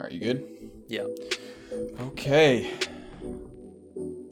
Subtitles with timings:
[0.00, 0.70] Are you good?
[0.88, 1.06] Yeah.
[2.00, 2.72] Okay.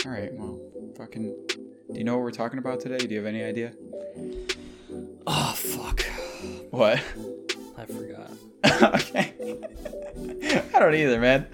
[0.05, 0.33] All right.
[0.35, 0.61] Well,
[0.97, 1.35] fucking.
[1.49, 2.99] Do you know what we're talking about today?
[2.99, 3.73] Do you have any idea?
[5.27, 6.03] Oh fuck.
[6.71, 7.01] What?
[7.79, 8.31] I forgot.
[9.05, 9.33] okay.
[10.75, 11.47] I don't either, man.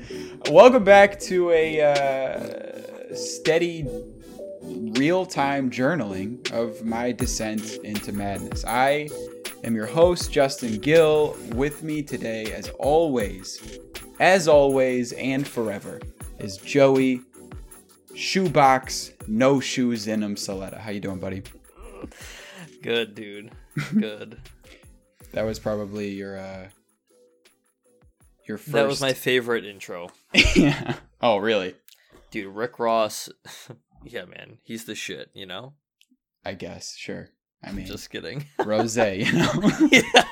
[0.51, 3.87] Welcome back to a uh, steady,
[4.63, 8.65] real time journaling of my descent into madness.
[8.65, 9.11] I
[9.65, 11.37] am your host, Justin Gill.
[11.53, 13.79] With me today, as always,
[14.21, 16.01] as always, and forever,
[16.39, 17.21] is Joey
[18.15, 20.79] Shoebox, no shoes in him, Saletta.
[20.79, 21.43] How you doing, buddy?
[22.83, 23.53] Good, dude.
[23.99, 24.39] Good.
[25.33, 26.69] That was probably your uh
[28.47, 28.73] your first.
[28.73, 30.09] that was my favorite intro.
[30.57, 30.95] yeah.
[31.21, 31.75] Oh, really?
[32.31, 33.29] Dude, Rick Ross.
[34.05, 34.57] yeah, man.
[34.65, 35.75] He's the shit, you know?
[36.47, 36.97] I guess.
[36.97, 37.29] Sure.
[37.63, 38.47] I mean, Just kidding.
[38.65, 39.53] rose, you know.
[39.93, 40.25] yeah.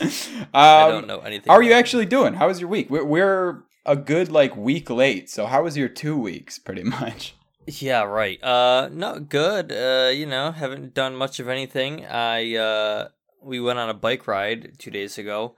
[0.00, 1.50] um, I don't know anything.
[1.50, 2.34] How are you actually doing?
[2.34, 2.90] How was your week?
[2.90, 5.30] We're, we're a good like week late.
[5.30, 6.58] So how was your two weeks?
[6.58, 7.34] Pretty much.
[7.66, 8.42] Yeah, right.
[8.42, 9.72] Uh no, good.
[9.72, 12.04] Uh, you know, haven't done much of anything.
[12.04, 13.08] I uh
[13.42, 15.56] we went on a bike ride 2 days ago.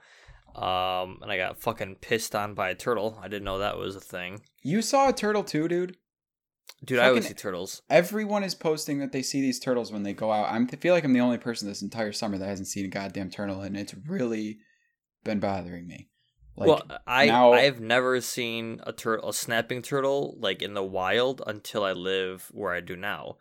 [0.55, 3.19] Um and I got fucking pissed on by a turtle.
[3.21, 4.41] I didn't know that was a thing.
[4.61, 5.97] You saw a turtle too, dude.
[6.83, 7.81] Dude, I always see turtles.
[7.89, 10.51] Everyone is posting that they see these turtles when they go out.
[10.51, 12.89] I'm, I feel like I'm the only person this entire summer that hasn't seen a
[12.89, 14.59] goddamn turtle, and it's really
[15.23, 16.07] been bothering me.
[16.55, 20.83] Like, well, I now- I've never seen a turtle, a snapping turtle, like in the
[20.83, 23.37] wild until I live where I do now.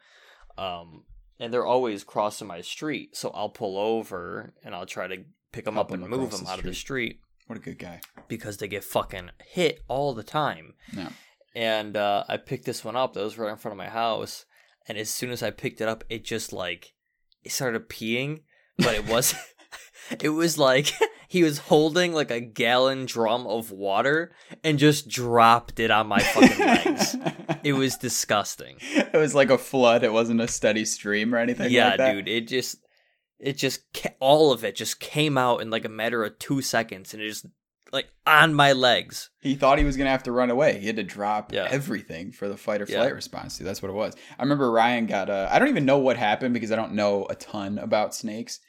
[0.56, 1.04] Um,
[1.38, 5.64] and they're always crossing my street, so I'll pull over and I'll try to pick
[5.64, 8.00] them Help up and move them the out of the street what a good guy.
[8.28, 10.74] because they get fucking hit all the time.
[10.92, 11.08] No.
[11.58, 14.44] And uh, I picked this one up that was right in front of my house,
[14.86, 16.94] and as soon as I picked it up, it just like
[17.42, 18.42] it started peeing,
[18.76, 19.34] but it was
[20.20, 20.92] it was like
[21.28, 24.30] he was holding like a gallon drum of water
[24.62, 27.16] and just dropped it on my fucking legs.
[27.64, 28.76] It was disgusting.
[28.80, 30.04] it was like a flood.
[30.04, 31.72] It wasn't a steady stream or anything.
[31.72, 32.12] yeah, like that.
[32.12, 32.76] dude, it just
[33.40, 33.80] it just
[34.20, 37.28] all of it just came out in like a matter of 2 seconds and it
[37.28, 37.46] just
[37.92, 39.30] like on my legs.
[39.40, 40.78] He thought he was gonna have to run away.
[40.80, 41.68] He had to drop Yeah.
[41.70, 42.98] everything for the fight or Yeah.
[43.02, 43.58] flight response.
[43.58, 44.14] Dude, that's what it was.
[44.38, 45.30] I remember Ryan got.
[45.30, 48.60] Uh, I don't even know what happened because I don't know a ton about snakes.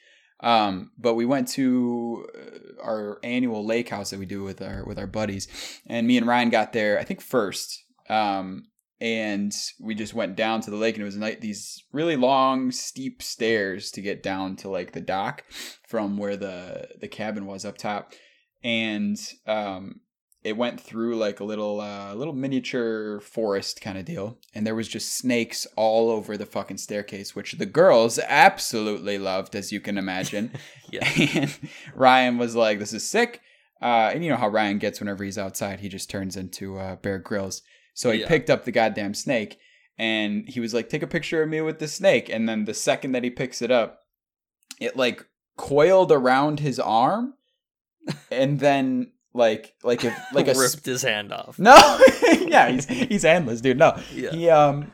[0.41, 4.85] Um, but we went to uh, our annual lake house that we do with our
[4.85, 5.47] with our buddies,
[5.86, 6.97] and me and Ryan got there.
[6.97, 7.84] I think first.
[8.09, 8.63] Um,
[9.01, 12.72] and we just went down to the lake, and it was like these really long,
[12.72, 15.44] steep stairs to get down to like the dock
[15.88, 18.13] from where the the cabin was up top
[18.64, 20.02] and um,
[20.44, 24.75] it went through like a little uh, little miniature forest kind of deal, and there
[24.75, 29.80] was just snakes all over the fucking staircase, which the girls absolutely loved, as you
[29.80, 30.52] can imagine.
[30.92, 31.08] Yeah.
[31.36, 31.56] and
[31.94, 33.42] Ryan was like, "This is sick,"
[33.80, 36.96] uh, and you know how Ryan gets whenever he's outside, he just turns into uh,
[36.96, 37.62] Bear Grylls.
[37.94, 38.28] So he Yeah.
[38.28, 39.59] picked up the goddamn snake,
[40.00, 42.74] and he was like, "Take a picture of me with the snake," and then the
[42.74, 44.00] second that he picks it up,
[44.80, 45.24] it like
[45.58, 47.36] coiled around his arm
[48.32, 51.60] and then like like if like a ripped sp- his hand off.
[51.60, 51.76] no
[52.48, 54.32] yeah he's he's handless dude no Yeah.
[54.32, 54.92] he um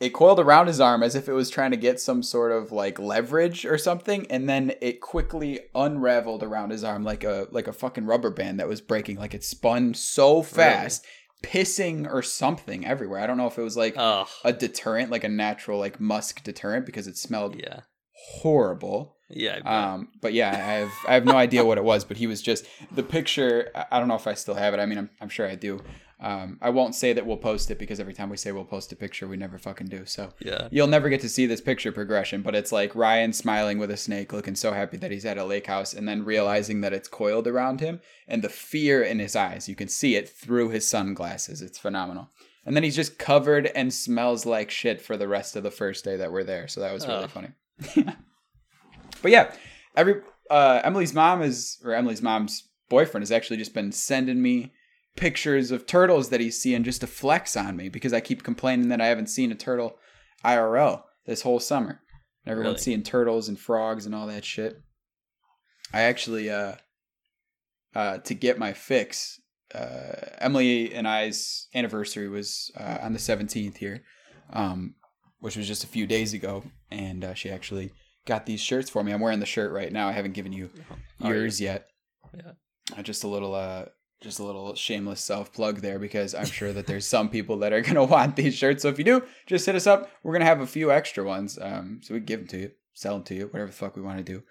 [0.00, 2.72] it coiled around his arm as if it was trying to get some sort of
[2.72, 7.68] like leverage or something and then it quickly unraveled around his arm like a like
[7.68, 11.04] a fucking rubber band that was breaking like it spun so fast
[11.42, 14.26] pissing or something everywhere i don't know if it was like Ugh.
[14.44, 17.80] a deterrent like a natural like musk deterrent because it smelled Yeah.
[18.28, 19.60] Horrible Yeah.
[19.64, 22.26] I um, but yeah, I have I have no idea what it was, but he
[22.26, 23.70] was just the picture.
[23.74, 24.80] I- don't know if I still have it.
[24.80, 25.80] I mean, I'm, I'm sure I do.
[26.22, 28.92] Um, I won't say that we'll post it because every time we say we'll post
[28.92, 30.04] a picture, we never fucking do.
[30.04, 30.68] So yeah.
[30.70, 32.42] you'll never get to see this picture progression.
[32.42, 35.44] But it's like Ryan smiling with a snake, looking so happy that he's at a
[35.44, 39.34] lake house, and then realizing that it's coiled around him, and the fear in his
[39.34, 39.68] eyes.
[39.68, 41.62] You can see it through his sunglasses.
[41.62, 42.28] It's phenomenal.
[42.66, 46.04] And then he's just covered and smells like shit for the rest of the first
[46.04, 46.68] day that we're there.
[46.68, 47.48] So that was really funny.
[49.22, 49.52] but yeah,
[49.96, 54.72] every uh, Emily's mom is or Emily's mom's boyfriend has actually just been sending me
[55.16, 58.88] pictures of turtles that he's seeing just to flex on me because I keep complaining
[58.88, 59.96] that I haven't seen a turtle
[60.44, 62.00] IRL this whole summer.
[62.44, 62.82] And everyone's Really?
[62.82, 64.80] seeing turtles and frogs and all that shit.
[65.92, 66.74] I actually uh
[67.94, 69.40] uh to get my fix,
[69.74, 74.02] uh Emily and I's anniversary was uh, on the 17th here.
[74.52, 74.94] Um
[75.40, 77.92] which was just a few days ago and uh, she actually
[78.26, 79.12] got these shirts for me.
[79.12, 80.08] I'm wearing the shirt right now.
[80.08, 80.70] I haven't given you
[81.22, 81.40] Are you?
[81.40, 81.88] yours yet.
[82.36, 82.52] Yeah.
[82.96, 83.86] Uh, just a little uh
[84.20, 87.72] just a little shameless self plug there because I'm sure that there's some people that
[87.72, 88.82] are gonna want these shirts.
[88.82, 90.10] So if you do, just hit us up.
[90.22, 92.70] We're gonna have a few extra ones, um, so we can give them to you,
[92.92, 94.42] sell them to you, whatever the fuck we want to do.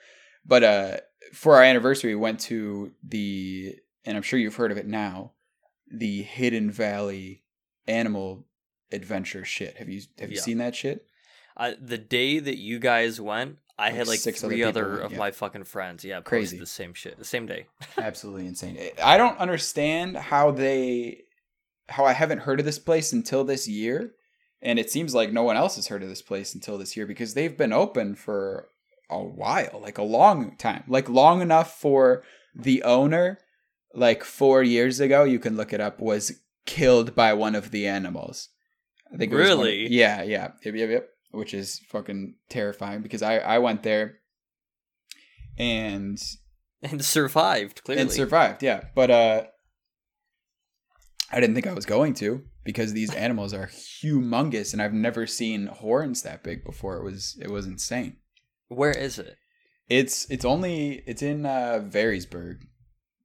[0.46, 0.98] But uh,
[1.34, 3.76] for our anniversary, we went to the
[4.06, 5.34] and I'm sure you've heard of it now,
[5.92, 7.44] the Hidden Valley
[7.88, 8.48] animal
[8.92, 9.78] adventure shit.
[9.78, 10.42] Have you have you Yeah.
[10.42, 11.06] seen that shit?
[11.60, 15.00] I, the day that you guys went, I Like had like six three people other
[15.00, 15.18] of yeah.
[15.18, 16.04] my fucking friends.
[16.04, 16.58] Yeah, Crazy.
[16.58, 17.68] the same shit, the same day.
[17.98, 18.80] Absolutely insane.
[19.04, 21.24] I don't understand how they
[21.90, 24.14] how I haven't heard of this place until this year.
[24.62, 27.06] And it seems like no one else has heard of this place until this year
[27.06, 28.68] because they've been open for
[29.10, 30.84] a while, like a long time.
[30.88, 32.24] Like long enough for
[32.54, 33.40] the owner,
[33.94, 37.88] like four years ago, you can look it up, was killed by one of the
[37.88, 38.50] animals.
[39.14, 39.88] I think was one Really?
[39.88, 40.52] yeah, yeah.
[40.64, 41.10] Yep, yep, yep.
[41.32, 44.20] Which is fucking terrifying because I, I went there
[45.58, 46.20] and
[46.82, 48.02] And survived clearly.
[48.02, 49.44] and survived yeah but uh
[51.32, 55.28] i didn't think i was going to because these animals are humongous and i've never
[55.28, 58.18] seen horns that big before it was it was insane
[58.70, 59.36] Where is it?
[59.90, 62.62] it's it's only it's in uh varysburg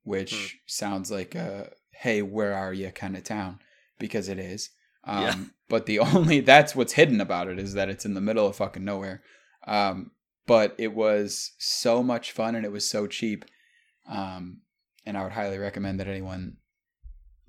[0.02, 0.46] which Hmm.
[0.66, 3.60] sounds like a hey where are you kind of town
[3.98, 4.70] because it is
[5.06, 5.34] um Yeah.
[5.68, 8.56] but the only that's what's hidden about it is that it's in the middle of
[8.56, 9.22] fucking nowhere
[9.66, 10.10] um
[10.46, 13.44] but it was so much fun and it was so cheap
[14.08, 14.58] um
[15.06, 16.56] and i would highly recommend that anyone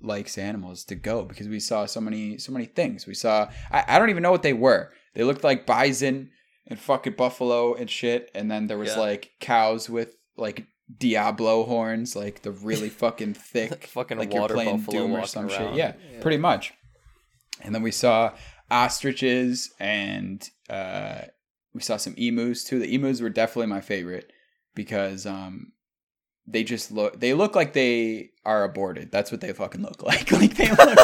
[0.00, 3.84] likes animals to go because we saw so many so many things we saw i,
[3.88, 6.30] I don't even know what they were they looked like bison
[6.66, 9.00] and fucking buffalo and shit and then there was Yeah.
[9.00, 10.66] like cows with like
[10.98, 15.28] diablo horns like the really fucking thick fucking like you're playing buffalo Doom or walking
[15.28, 15.60] some shit.
[15.62, 15.76] around.
[15.76, 16.74] Yeah, pretty much.
[17.62, 18.32] And then we saw
[18.70, 21.22] ostriches and uh,
[21.74, 22.78] we saw some emus too.
[22.78, 24.32] The emus were definitely my favorite
[24.74, 25.72] because um,
[26.46, 29.10] they just look they look like they are aborted.
[29.10, 30.30] That's what they fucking look like.
[30.32, 30.98] like they look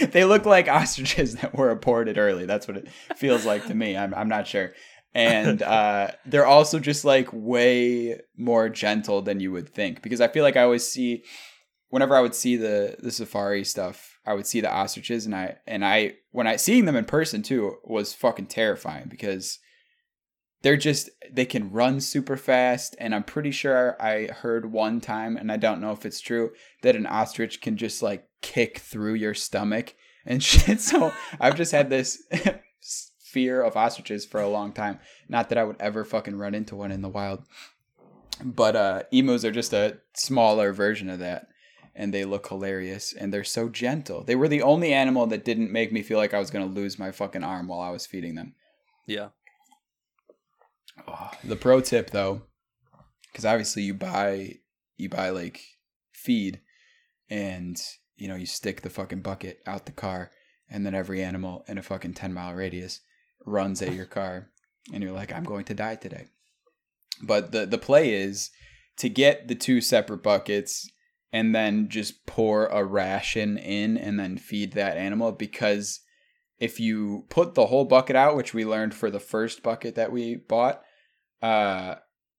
[0.12, 2.46] they look like ostriches that were aborted early.
[2.46, 3.96] That's what it feels like to me.
[3.96, 4.72] I'm I'm not sure.
[5.14, 10.28] And uh, they're also just like way more gentle than you would think because I
[10.28, 11.24] feel like I always see
[11.88, 15.56] whenever I would see the the safari stuff, I would see the ostriches and I
[15.66, 19.58] and I when I seeing them in person too was fucking terrifying because
[20.60, 25.38] they're just they can run super fast and I'm pretty sure I heard one time
[25.38, 26.50] and I don't know if it's true
[26.82, 29.94] that an ostrich can just like kick through your stomach
[30.26, 30.82] and shit.
[30.82, 31.10] So
[31.40, 32.22] I've just had this
[33.20, 34.98] fear of ostriches for a long time.
[35.26, 37.44] Not that I would ever fucking run into one in the wild.
[38.44, 41.46] But uh emus are just a smaller version of that
[41.98, 44.22] and they look hilarious and they're so gentle.
[44.22, 46.72] They were the only animal that didn't make me feel like I was going to
[46.72, 48.54] lose my fucking arm while I was feeding them.
[49.04, 49.30] Yeah.
[51.08, 52.42] Oh, the pro tip though,
[53.32, 54.58] because obviously you buy
[54.96, 55.60] you buy like
[56.12, 56.60] feed,
[57.28, 57.80] and
[58.16, 60.30] you know you stick the fucking bucket out the car,
[60.70, 63.00] and then every animal in a fucking ten mile radius
[63.44, 64.50] runs at your car,
[64.92, 66.26] and you're like, I'm going to die today.
[67.22, 68.50] But the the play is
[68.98, 70.90] to get the two separate buckets
[71.32, 76.00] and then just pour a ration in and then feed that animal because
[76.58, 80.10] if you put the whole bucket out, which we learned for the first bucket that
[80.10, 80.82] we bought,
[81.42, 81.96] uh,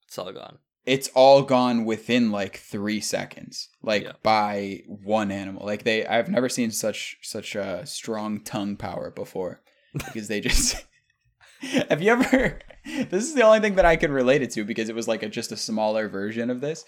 [0.07, 0.57] It's all gone.
[0.85, 4.11] it's all gone within like three seconds, like Yeah.
[4.23, 5.65] by one animal.
[5.65, 9.61] Like they, I've never seen such such a strong tongue power before
[9.93, 10.85] because they just.
[11.89, 12.59] Have you ever?
[13.09, 15.21] This is the only thing that I can relate it to because it was like
[15.21, 16.85] a just a smaller version of this.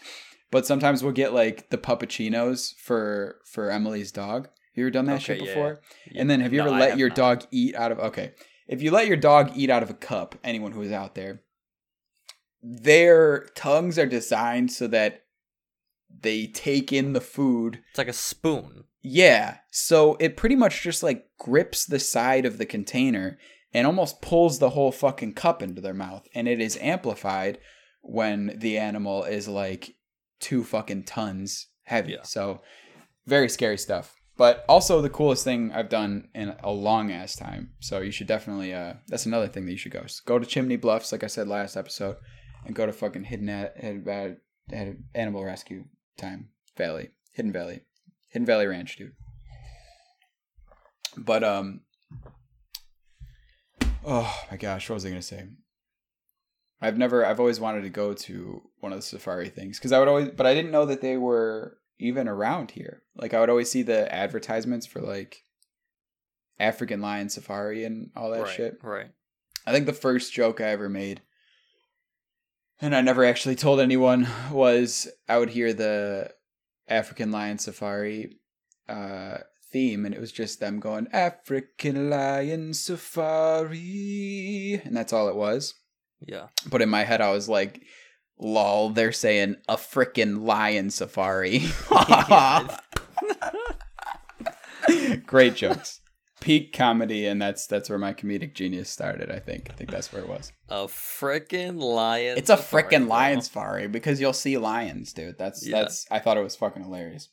[0.52, 4.44] But sometimes we'll get like the puppuccinos for for Emily's dog.
[4.46, 5.82] Have You ever done that shit Okay, yeah, before?
[6.12, 6.22] Yeah.
[6.22, 7.18] And then have you No, ever let your not.
[7.18, 8.34] dog eat out of okay.
[8.68, 11.42] If you let your dog eat out of a cup, anyone who is out there,
[12.62, 15.24] their tongues are designed so that
[16.22, 17.80] they take in the food.
[17.90, 18.84] It's like a spoon.
[19.02, 19.58] Yeah.
[19.72, 23.38] So it pretty much just like grips the side of the container
[23.74, 26.28] and almost pulls the whole fucking cup into their mouth.
[26.36, 27.58] And it is amplified
[28.02, 29.96] when the animal is like
[30.42, 32.14] two fucking tons heavy.
[32.14, 32.24] Yeah.
[32.24, 32.62] So
[33.26, 34.16] very scary stuff.
[34.38, 37.72] But also the coolest thing I've done in a long ass time.
[37.80, 40.04] So you should definitely uh that's another thing that you should go.
[40.08, 42.18] So go to Chimney Bluffs, like I said last episode,
[42.66, 44.36] and go to fucking Hidden Val-
[44.68, 45.86] Hidden Animal Rescue
[46.18, 47.12] Time Valley.
[47.34, 47.82] Hidden Valley.
[48.30, 49.14] Hidden Valley Ranch, dude.
[51.18, 51.82] But um
[54.04, 55.46] Oh my gosh, what was I gonna say?
[56.82, 60.00] I've never I've always wanted to go to one of the safari things because I
[60.00, 63.04] would always but I didn't know that they were even around here.
[63.16, 65.44] Like I would always see the advertisements for like
[66.60, 68.56] African lion safari and all that right.
[68.56, 68.80] shit.
[68.82, 69.12] Right.
[69.66, 71.22] I think the first joke I ever made,
[72.80, 76.32] and I never actually told anyone, was I would hear the
[76.88, 78.38] African lion safari
[78.90, 79.38] uh,
[79.72, 83.80] theme, and it was just them going African lion safari,
[84.84, 85.76] and that's all it was.
[86.26, 86.48] Yeah.
[86.70, 87.82] But in my head, I was like,
[88.40, 91.64] Lol, they're saying a frickin' lion safari.
[95.26, 96.00] Great jokes.
[96.40, 99.30] Peak comedy, and that's that's where my comedic genius started.
[99.30, 99.68] I think.
[99.70, 100.52] I think that's where it was.
[100.70, 102.36] A frickin' lion.
[102.38, 105.38] It's a frickin' lion safari because you'll see lions, dude.
[105.38, 105.82] That's Yeah.
[105.82, 106.08] that's.
[106.10, 107.30] I thought it was fucking hilarious.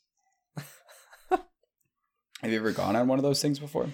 [1.30, 3.88] Have you ever gone on one of those things before?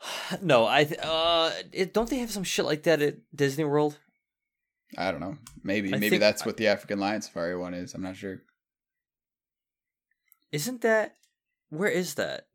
[0.42, 3.98] No, I th- uh, it, don't they have some shit like that at Disney World?
[4.96, 5.36] I don't know.
[5.62, 7.94] Maybe I maybe think- that's what the African lion safari one is.
[7.94, 8.42] I'm not sure.
[10.52, 11.16] Isn't that
[11.70, 12.46] where is that?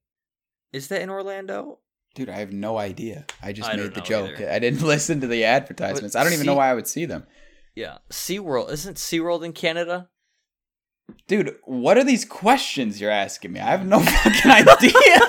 [0.73, 1.79] Is that in Orlando?
[2.15, 3.25] Dude, I have no idea.
[3.41, 4.31] I just I made the joke.
[4.37, 4.51] either.
[4.51, 6.15] I didn't listen to the advertisements.
[6.15, 7.25] I don't even know why I would see them.
[7.75, 8.71] Yeah, SeaWorld.
[8.71, 10.09] Isn't SeaWorld in Canada?
[11.27, 13.59] Dude, what are these questions you're asking me?
[13.59, 15.19] I have no fucking idea.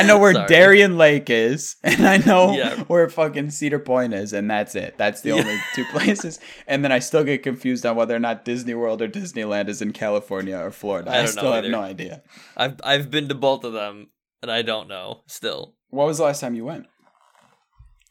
[0.00, 0.48] I know where Sorry.
[0.48, 2.84] Darien Lake is, and I know Yeah.
[2.84, 4.96] where fucking Cedar Point is, and that's it.
[4.98, 5.36] That's the Yeah.
[5.36, 6.40] only two places.
[6.66, 9.80] And then I still get confused on whether or not Disney World or Disneyland is
[9.82, 11.10] in California or Florida.
[11.10, 12.22] I I, still have no idea.
[12.56, 14.08] I've I've been to both of them,
[14.42, 15.74] and I don't know still.
[15.90, 16.86] What was the last time you went?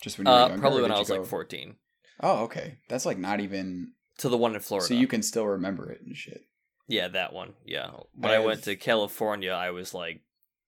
[0.02, 1.76] Just when you were Uh, younger, probably when I was like 14.
[2.22, 2.78] Oh, okay.
[2.90, 3.94] That's like not even.
[4.20, 4.86] To the one in Florida.
[4.88, 6.42] So you can still remember it and shit.
[6.90, 7.54] Yeah, that one.
[7.66, 7.92] Yeah.
[8.14, 10.22] When I I, went have- to California, I was like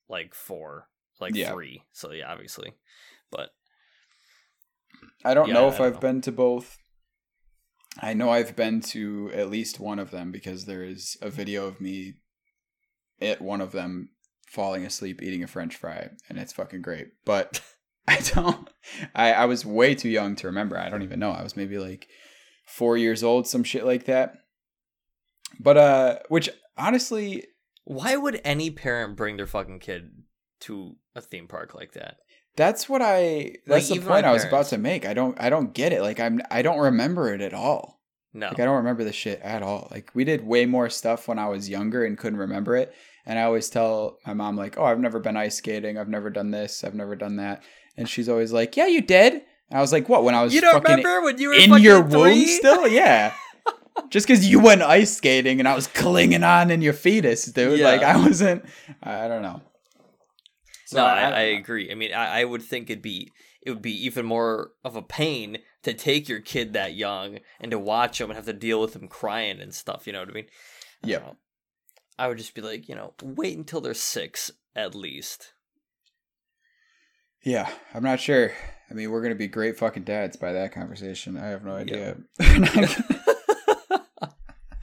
[0.08, 0.88] like 4,
[1.22, 1.52] like Yeah.
[1.52, 1.84] 3.
[1.92, 2.74] So yeah, obviously.
[3.32, 3.50] But
[5.24, 6.00] I don't Yeah, know if don't I've know.
[6.00, 6.78] been to both.
[8.00, 11.66] I know I've been to at least one of them because there is a video
[11.68, 12.16] of me
[13.22, 14.10] at one of them
[14.48, 17.08] falling asleep eating a french fry and it's fucking great.
[17.26, 17.62] But
[18.08, 18.70] I don't
[19.14, 20.78] I, I was way too young to remember.
[20.78, 21.32] I don't even know.
[21.32, 22.08] I was maybe like
[22.66, 24.34] four years old, some shit like that.
[25.60, 27.46] But uh which honestly
[27.84, 30.12] why would any parent bring their fucking kid
[30.62, 32.18] to a theme park like that?
[32.56, 35.06] that's what I that's the point I was about to make.
[35.06, 36.02] I don't I don't get it.
[36.02, 38.00] Like I'm I don't remember it at all.
[38.34, 38.48] No.
[38.48, 39.88] Like I don't remember the shit at all.
[39.92, 42.94] Like we did way more stuff when I was younger and couldn't remember it.
[43.26, 45.98] And I always tell my mom like, "Oh, I've never been ice skating.
[45.98, 46.84] I've never done this.
[46.84, 47.64] I've never done that."
[47.96, 50.24] And she's always like, "Yeah, you did." And I was like, "What?
[50.24, 52.20] When I was you don't fucking remember when you were in your three?
[52.20, 52.88] womb still?
[52.88, 53.34] Yeah."
[54.10, 57.80] Just because you went ice skating and I was clinging on in your fetus, dude.
[57.80, 57.88] Yeah.
[57.88, 58.66] Like I wasn't.
[59.04, 59.62] I don't know.
[60.92, 61.90] So no, I, I agree.
[61.90, 63.32] I mean, I, I would think it'd be
[63.62, 67.72] it would be even more of a pain to take your kid that young and
[67.72, 70.06] to watch him and have to deal with him crying and stuff.
[70.06, 70.48] You know what I mean?
[71.02, 71.20] Yeah.
[71.20, 71.38] know.
[72.20, 75.54] I would just be like, you know, wait until they're six at least.
[77.42, 78.52] Yeah, I'm not sure.
[78.90, 81.38] I mean, we're gonna be great fucking dads by that conversation.
[81.38, 82.16] I have no Yeah.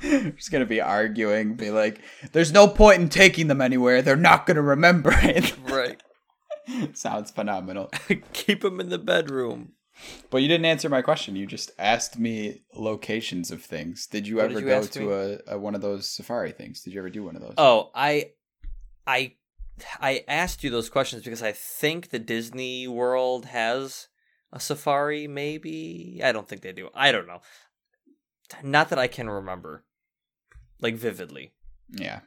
[0.09, 2.01] We're just gonna be arguing, be like,
[2.33, 4.03] "There's no point in taking them anywhere.
[4.03, 6.01] They're not gonna remember it." right.
[6.95, 7.91] Sounds phenomenal.
[8.33, 9.73] Keep them in the bedroom.
[10.31, 11.35] But you didn't answer my question.
[11.35, 14.07] You just asked me locations of things.
[14.07, 15.13] Did you What ever did you go to
[15.49, 16.83] a, a one of those safari things?
[16.83, 17.55] Did you ever do one of those?
[17.59, 18.31] Oh, I,
[19.07, 19.35] I,
[20.01, 24.07] I asked you those questions because I think the Disney World has
[24.53, 25.27] a safari.
[25.27, 26.91] Maybe I don't think they do.
[26.95, 27.41] I don't know.
[28.63, 29.85] Not that I can remember,
[30.81, 31.53] like vividly.
[31.91, 32.21] yeah.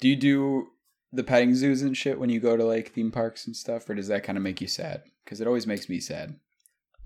[0.00, 0.68] Do you do
[1.12, 3.94] the petting zoos and shit when you go to like theme parks and stuff, or
[3.94, 5.02] does that kind of make you sad?
[5.24, 6.36] Because it always makes me sad.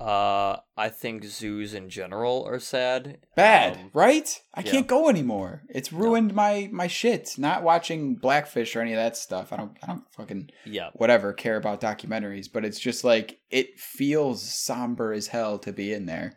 [0.01, 3.19] Uh, I think zoos in general are sad.
[3.37, 4.29] Bad, Um, right?
[4.53, 4.71] I yeah.
[4.73, 5.63] can't go anymore.
[5.69, 7.31] It's ruined my my shit.
[7.39, 9.53] Not watching Blackfish or any of that stuff.
[9.53, 13.79] I don't I don't fucking yeah, whatever care about documentaries, but it's just like it
[13.79, 16.35] feels somber as hell to be in there.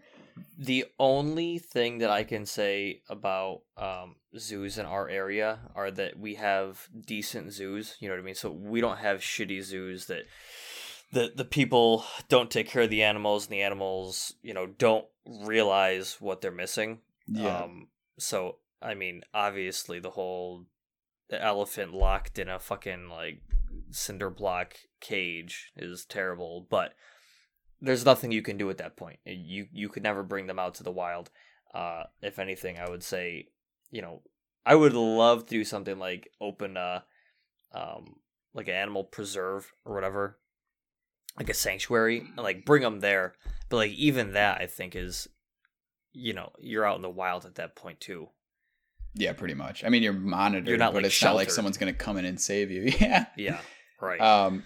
[0.57, 6.19] The only thing that I can say about um, zoos in our area are that
[6.19, 7.95] we have decent zoos.
[7.99, 8.35] You know what I mean?
[8.35, 10.23] So we don't have shitty zoos that
[11.11, 15.05] the the people don't take care of the animals and the animals, you know, don't
[15.25, 16.99] realize what they're missing.
[17.27, 17.63] Yeah.
[17.63, 20.65] Um, so I mean, obviously the whole
[21.29, 23.41] elephant locked in a fucking like
[23.91, 26.93] cinder block cage is terrible, but
[27.81, 29.19] there's nothing you can do at that point.
[29.25, 31.29] You you could never bring them out to the wild.
[31.73, 33.49] Uh, if anything, I would say,
[33.91, 34.21] you know,
[34.65, 37.03] I would love to do something like open a,
[37.73, 38.15] um,
[38.53, 40.39] like an animal preserve or whatever,
[41.37, 43.35] like a sanctuary, and like bring them there.
[43.69, 45.27] But like even that, I think is,
[46.13, 48.29] you know, you're out in the wild at that point too.
[49.13, 49.83] yeah, pretty much.
[49.83, 52.25] I mean, you're monitored, You're not, but like, it's not like someone's gonna come in
[52.25, 52.91] and save you.
[52.99, 53.25] Yeah.
[53.35, 53.59] Yeah,
[54.01, 54.19] right.
[54.21, 54.65] Um,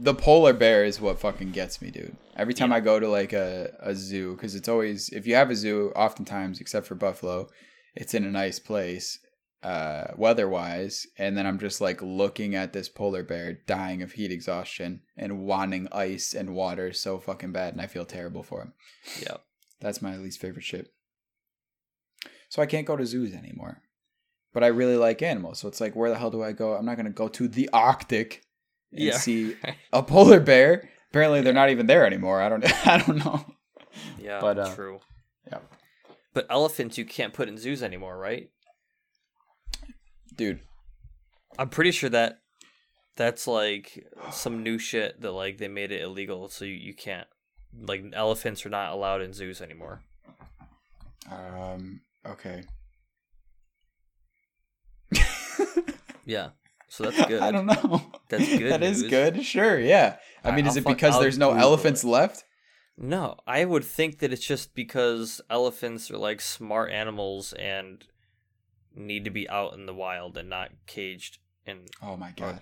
[0.00, 2.16] the polar bear is what fucking gets me, dude.
[2.36, 2.76] Every time Yeah.
[2.76, 5.92] I go to like a, a zoo, because it's always if you have a zoo,
[5.96, 7.48] oftentimes except for Buffalo,
[7.94, 9.18] it's in a nice place,
[9.62, 14.12] uh, weather wise, and then I'm just like looking at this polar bear dying of
[14.12, 18.62] heat exhaustion and wanting ice and water so fucking bad, and I feel terrible for
[18.62, 18.72] him.
[19.20, 19.38] yeah.
[19.80, 20.92] That's my least favorite shit.
[22.48, 23.82] So I can't go to zoos anymore.
[24.52, 25.60] But I really like animals.
[25.60, 26.74] So it's like, where the hell do I go?
[26.74, 28.42] I'm not going to go to the Arctic
[28.92, 29.16] and Yeah.
[29.16, 29.56] see
[29.92, 30.88] a polar bear.
[31.10, 32.40] Apparently, they're not even there anymore.
[32.42, 32.64] I don't.
[32.86, 33.44] I don't know.
[34.18, 35.00] Yeah, But, uh, true.
[35.50, 35.58] yeah.
[36.34, 38.50] But elephants you can't put in zoos anymore, right?
[40.36, 40.60] Dude,
[41.58, 42.40] I'm pretty sure that
[43.16, 47.26] that's like some new shit that like they made it illegal, so you, you can't
[47.76, 50.02] like elephants are not allowed in zoos anymore.
[51.30, 52.62] um, okay.
[56.24, 56.50] Yeah,
[56.88, 57.40] so that's good.
[57.42, 58.02] I don't know.
[58.28, 59.10] That's good That is news.
[59.10, 59.44] good.
[59.44, 59.78] Sure.
[59.78, 60.16] Yeah.
[60.44, 62.08] I I- mean, is I'll it because I'll there's no Google elephants it.
[62.08, 62.44] left?
[63.00, 68.04] No, I would think that it's just because elephants are like smart animals and
[68.94, 72.60] need to be out in the wild and not caged in Oh my god.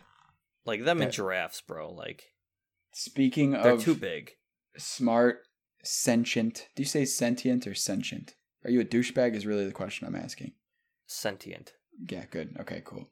[0.67, 1.91] like them and giraffes, bro.
[1.91, 2.25] Like
[2.93, 4.33] Speaking of they're too big.
[4.77, 5.39] smart,
[5.83, 6.69] sentient.
[6.77, 8.35] Do you say sentient or sentient?
[8.65, 9.35] Are you a douchebag?
[9.35, 10.53] Is really the question I'm asking.
[11.07, 11.73] Sentient.
[12.11, 12.57] Yeah, good.
[12.61, 13.09] Okay, cool.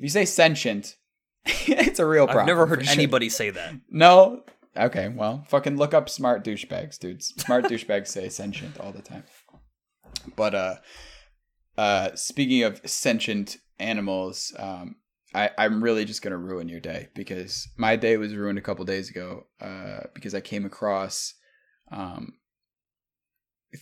[0.00, 0.96] If you say sentient,
[1.44, 2.44] it's a real problem.
[2.44, 2.94] I've never heard for sure.
[2.94, 3.74] anybody say that.
[3.90, 4.44] No.
[4.74, 7.34] Okay, well, fucking look up smart douchebags, dudes.
[7.36, 9.24] Smart douchebags say sentient all the time.
[10.36, 10.74] But uh
[11.76, 14.96] uh speaking of sentient animals, um
[15.34, 18.86] I, I'm really just gonna ruin your day because my day was ruined a couple
[18.86, 21.34] days ago, uh, because I came across
[21.92, 22.32] um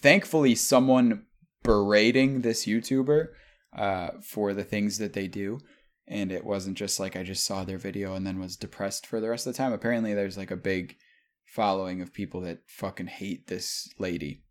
[0.03, 1.27] thankfully someone
[1.63, 3.29] berating this YouTuber
[3.77, 5.61] uh for the things that they do
[6.09, 9.21] and it wasn't just like I just saw their video and then was depressed for
[9.21, 9.73] the rest of the time.
[9.73, 10.97] Apparently, there's like a big
[11.45, 14.43] following of people that fucking hate this lady.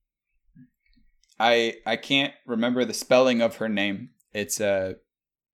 [1.40, 4.10] I I can't remember the spelling of her name.
[4.34, 4.94] It's uh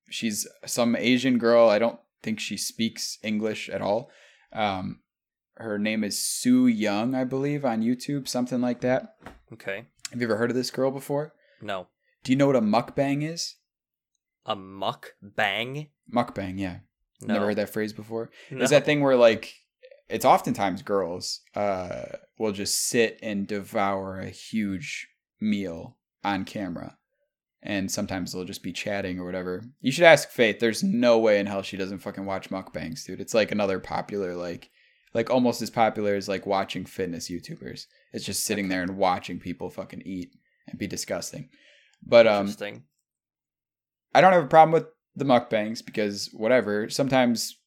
[0.09, 1.69] she's some Asian girl.
[1.69, 4.09] I don't think she speaks English at all.
[4.51, 4.99] Um
[5.55, 9.15] her name is Sue Young, I believe, on YouTube, something like that.
[9.51, 9.85] Okay.
[10.11, 11.33] Have you ever heard of this girl before?
[11.61, 11.87] No.
[12.23, 13.55] Do you know what a mukbang is?
[14.45, 15.87] A muck bang?
[16.13, 16.79] Mukbang, yeah.
[17.21, 17.35] No.
[17.35, 18.29] Never heard that phrase before.
[18.51, 18.57] No.
[18.59, 19.53] There's that thing where like
[20.09, 22.03] it's oftentimes girls uh
[22.37, 25.07] will just sit and devour a huge
[25.39, 26.97] meal on camera.
[27.65, 29.63] And sometimes they'll just be chatting or whatever.
[29.79, 30.59] You should ask Faith.
[30.59, 33.21] There's no way in hell she doesn't fucking watch mukbangs, dude.
[33.21, 34.69] It's like another popular like
[35.13, 37.85] like almost as popular as like watching fitness YouTubers.
[38.11, 40.35] It's just sitting there and watching people fucking eat
[40.67, 41.49] and be disgusting.
[42.05, 42.83] But um Interesting.
[44.13, 46.89] I don't have a problem with the mukbangs because whatever.
[46.89, 47.57] Sometimes,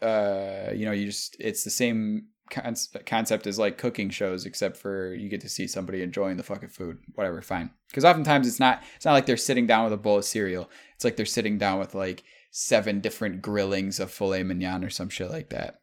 [0.00, 2.74] uh, you know, you just it's the same con-
[3.06, 6.68] concept as like cooking shows, except for you get to see somebody enjoying the fucking
[6.68, 6.98] food.
[7.14, 7.70] Whatever, fine.
[7.88, 10.70] Because oftentimes it's not it's not like they're sitting down with a bowl of cereal.
[10.94, 15.08] It's like they're sitting down with like seven different grillings of filet mignon or some
[15.08, 15.80] shit like that.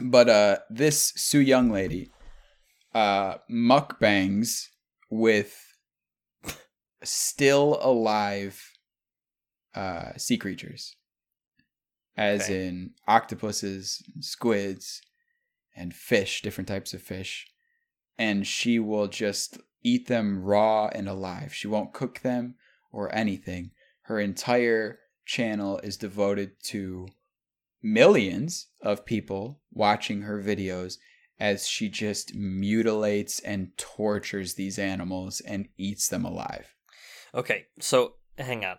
[0.00, 2.10] But uh, this Sue Young lady,
[2.94, 4.68] uh, mukbangs
[5.10, 5.58] with
[7.02, 8.71] still alive
[9.74, 10.96] uh, sea creatures,
[12.16, 12.66] as Okay.
[12.66, 15.00] in octopuses, squids,
[15.74, 17.46] and fish, different types of fish.
[18.18, 21.54] And she will just eat them raw and alive.
[21.54, 22.56] She won't cook them
[22.92, 23.70] or anything.
[24.02, 27.08] Her entire channel is devoted to
[27.82, 30.98] millions of people watching her videos
[31.40, 36.74] as she just mutilates and tortures these animals and eats them alive.
[37.34, 38.76] Okay, so hang on.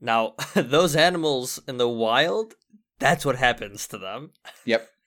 [0.00, 2.54] Now, those animals in the wild,
[2.98, 4.30] that's what happens to them.
[4.64, 4.88] Yep.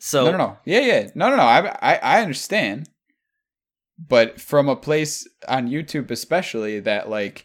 [0.00, 0.58] So no, no, no.
[0.64, 1.10] Yeah, yeah.
[1.14, 1.42] No, no, no.
[1.42, 2.88] I, I, I understand.
[3.96, 7.44] But from a place on YouTube, especially that like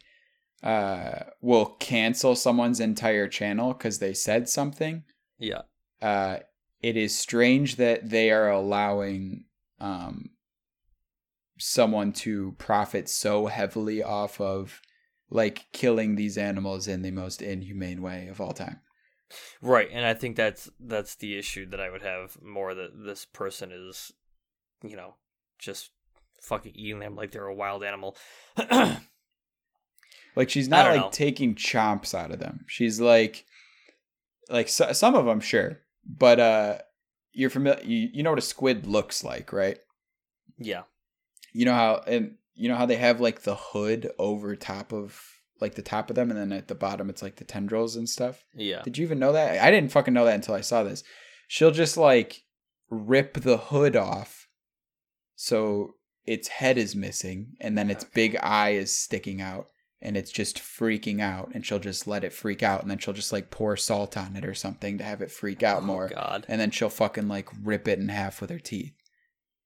[0.63, 5.03] uh will cancel someone's entire channel because they said something.
[5.37, 5.61] yeah.
[6.01, 6.37] Uh,
[6.81, 9.43] it is strange that they are allowing
[9.79, 10.29] um
[11.59, 14.81] someone to profit so heavily off of
[15.29, 18.79] like killing these animals in the most inhumane way of all time.
[19.61, 23.25] Right, and I think that's that's the issue that I would have more that this
[23.25, 24.13] person is,
[24.83, 25.15] you know,
[25.59, 25.91] just
[26.41, 28.15] fucking eating them like they're a wild animal.
[30.37, 31.09] Like she's not like know.
[31.11, 32.63] taking chomps out of them.
[32.67, 33.43] She's like,
[34.49, 36.77] like so, some of them, sure, but uh,
[37.33, 37.83] you're familiar.
[37.83, 39.79] You, you know what a squid looks like, right?
[40.59, 40.83] yeah.
[41.53, 45.21] You know how and you know how they have like the hood over top of
[45.61, 48.07] like the top of them, and then at the bottom it's like the tendrils and
[48.09, 48.43] stuff.
[48.53, 48.81] Yeah.
[48.83, 49.63] Did you even know that?
[49.63, 51.03] I didn't fucking know that until I saw this.
[51.47, 52.43] She'll just like
[52.89, 54.47] rip the hood off,
[55.35, 59.67] so its head is missing, and then its big eye is sticking out,
[60.01, 61.51] and it's just freaking out.
[61.53, 64.35] And she'll just let it freak out, and then she'll just like pour salt on
[64.35, 66.45] it or something to have it freak out Oh more, god.
[66.49, 68.93] and then she'll fucking like rip it in half with her teeth.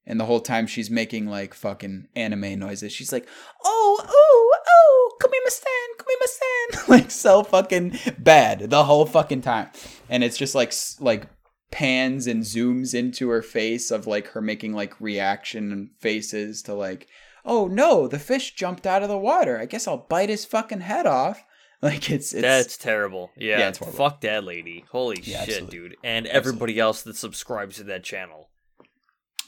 [0.06, 2.92] And the whole time she's making like fucking anime noises.
[2.92, 3.28] She's like,
[3.64, 9.06] "Oh, oh, oh, come here, Stan, come here, Stan," like so fucking bad the whole
[9.06, 9.70] fucking time,
[10.10, 11.28] and it's just like like
[11.72, 17.08] pans and zooms into her face of like her making like reaction faces to like,
[17.46, 19.58] "Oh no, the fish jumped out of the water.
[19.60, 21.44] I guess I'll bite his fucking head off."
[21.84, 23.32] Like it's it's That's terrible.
[23.36, 23.98] Yeah, Yeah, it's horrible.
[23.98, 24.86] fuck that lady.
[24.92, 25.80] Holy Yeah, shit, absolutely.
[25.80, 25.98] dude.
[26.04, 28.52] And everybody else that subscribes to that channel.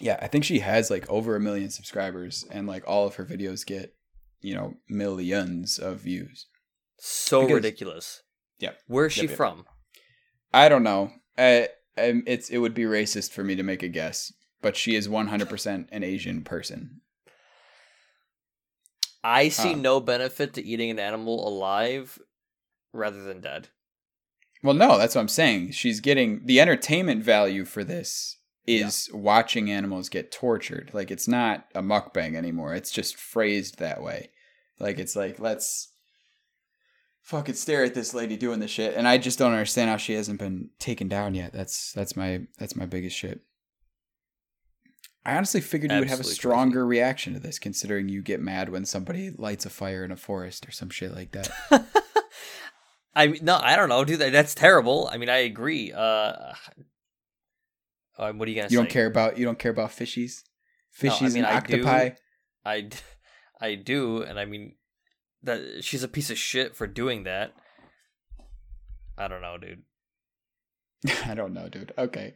[0.04, 3.24] Yeah, I think she has like over a million subscribers, and like all of her
[3.26, 3.96] videos get,
[4.42, 6.48] you know, millions of views.
[7.00, 8.22] So Because- ridiculous.
[8.60, 8.72] Yeah.
[8.88, 9.38] Where's she Yep, yep.
[9.38, 9.66] from?
[10.54, 11.12] I don't know.
[11.38, 15.08] I, it's it would be racist for me to make a guess, but she is
[15.08, 17.00] one hundred percent an Asian person.
[19.24, 22.20] I see no benefit to eating an animal alive
[22.92, 23.70] rather than dead.
[24.62, 25.72] Well, no, that's what I'm saying.
[25.72, 30.92] She's getting the entertainment value for this is watching animals get tortured.
[30.94, 32.74] Like it's not a mukbang anymore.
[32.74, 34.32] It's just phrased that way.
[34.80, 35.90] Like it's like let's
[37.22, 40.14] fucking stare at this lady doing the shit, and I just don't understand how she
[40.14, 41.54] hasn't been taken down yet.
[41.54, 43.42] That's that's my that's my biggest shit.
[45.26, 48.42] I honestly figured you would have a Absolutely stronger reaction to this, considering you get
[48.42, 51.50] mad when somebody lights a fire in a forest or some shit like that.
[53.16, 54.20] I mean, no, I don't know, dude.
[54.20, 55.08] that- That's terrible.
[55.10, 55.94] I mean, I agree.
[55.94, 56.54] Uh,
[58.18, 58.84] uh what are you gonna You say?
[58.84, 60.44] don't care about you don't care about fishies,
[61.02, 61.76] No, I fishies mean, and I do.
[61.84, 62.10] octopi.
[62.66, 62.98] I, d-
[63.60, 64.76] I do, and I mean
[65.44, 67.54] that she's a piece of shit for doing that.
[69.18, 69.84] I don't know, dude.
[71.26, 71.94] I don't know, dude.
[71.98, 72.36] Okay.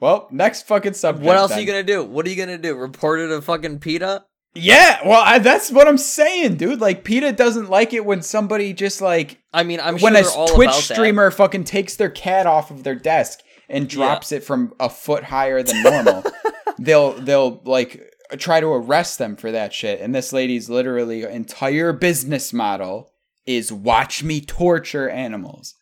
[0.00, 1.24] Well, next fucking subject.
[1.26, 1.58] What else then.
[1.58, 2.02] are you gonna do?
[2.04, 2.74] What are you gonna do?
[2.74, 4.24] Report it to fucking PETA?
[4.54, 6.80] Yeah, well, I, that's what I'm saying, dude.
[6.80, 10.54] Like, PETA doesn't like it when somebody just like I mean, I'm when sure a
[10.54, 14.88] Twitch streamer fucking takes their cat off of their desk and drops it from a
[14.88, 16.24] foot higher than normal.
[16.78, 20.00] they'll they'll like try to arrest them for that shit.
[20.00, 23.12] And this lady's literally entire business model
[23.46, 25.74] is watch me torture animals.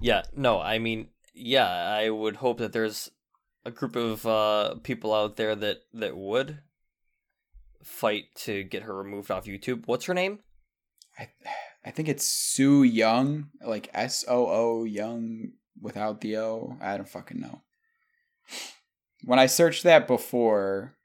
[0.00, 3.10] Yeah, no, I mean, yeah, I would hope that there's
[3.64, 6.60] a group of uh, people out there that that would
[7.82, 9.86] fight to get her removed off YouTube.
[9.86, 10.40] What's her name?
[11.18, 11.28] I
[11.84, 16.76] I think it's Sue Young, like S O O Young without the O.
[16.80, 17.62] I don't fucking know.
[19.24, 20.96] When I searched that before,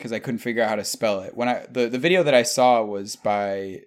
[0.00, 1.36] because I couldn't figure out how to spell it.
[1.36, 3.82] When I the the video that I saw was by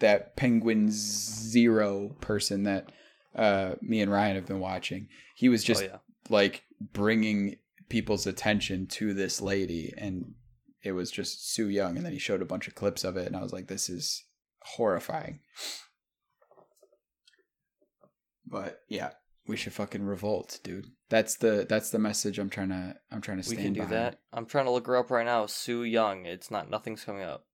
[0.00, 2.90] that Penguin Zero person that
[3.34, 5.08] uh me and Ryan have been watching.
[5.36, 5.98] He was just oh yeah,
[6.30, 7.56] like bringing
[7.90, 10.34] people's attention to this lady and
[10.82, 13.26] it was just Sue Young and then he showed a bunch of clips of it
[13.26, 14.24] and I was like this is
[14.62, 15.40] horrifying.
[18.50, 19.10] But yeah,
[19.46, 20.86] we should fucking revolt, dude.
[21.10, 23.58] That's the that's the message I'm trying to I'm trying to stand.
[23.58, 23.96] we can do behind.
[23.96, 24.20] that.
[24.32, 25.46] I'm trying to look her up right now.
[25.46, 26.26] Sue Young.
[26.26, 26.70] It's not.
[26.70, 27.44] Nothing's coming up.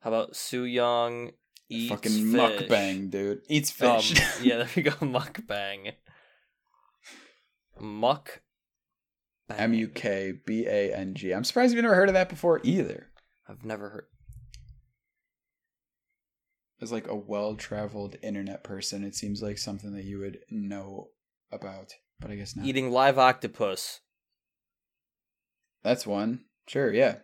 [0.00, 1.30] How about Sue Young
[1.68, 2.68] eats fucking fish?
[2.68, 3.40] mukbang, dude.
[3.48, 4.14] Eats Um, fish.
[4.42, 4.90] yeah, there we go.
[4.92, 5.92] Mukbang.
[7.80, 8.40] Muck.
[9.50, 11.32] M U K B A N G.
[11.32, 13.08] I'm surprised you've never heard of that before either.
[13.48, 14.04] I've never heard.
[16.80, 21.08] As like a well-traveled internet person, it seems like something that you would know
[21.50, 22.66] about, but I guess not.
[22.66, 24.00] Eating live octopus.
[25.82, 26.44] That's one.
[26.68, 27.16] Sure, yeah.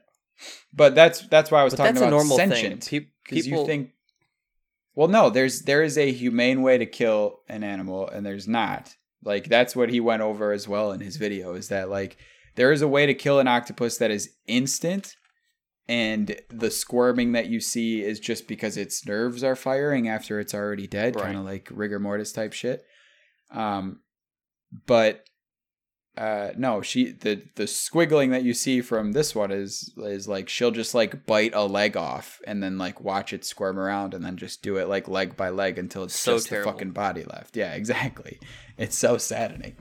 [0.73, 2.89] But that's that's why I was But talking about normal sentient.
[2.89, 3.91] Pe- Because people you think
[4.97, 8.95] Well no, there's there is a humane way to kill an animal and there's not.
[9.23, 12.17] Like that's what he went over as well in his video, is that like
[12.57, 15.15] there is a way to kill an octopus that is instant
[15.89, 20.55] and the squirming that you see is just because its nerves are firing after it's
[20.55, 21.25] already dead, Right.
[21.27, 22.85] kind of like rigor mortis type shit.
[23.51, 24.01] Um
[24.87, 25.25] but
[26.17, 30.49] uh no she the the squiggling that you see from this one is is like
[30.49, 34.25] she'll just like bite a leg off and then like watch it squirm around and
[34.25, 36.71] then just do it like leg by leg until it's So just terrible.
[36.71, 38.39] the fucking body left yeah exactly
[38.79, 39.77] it's so saddening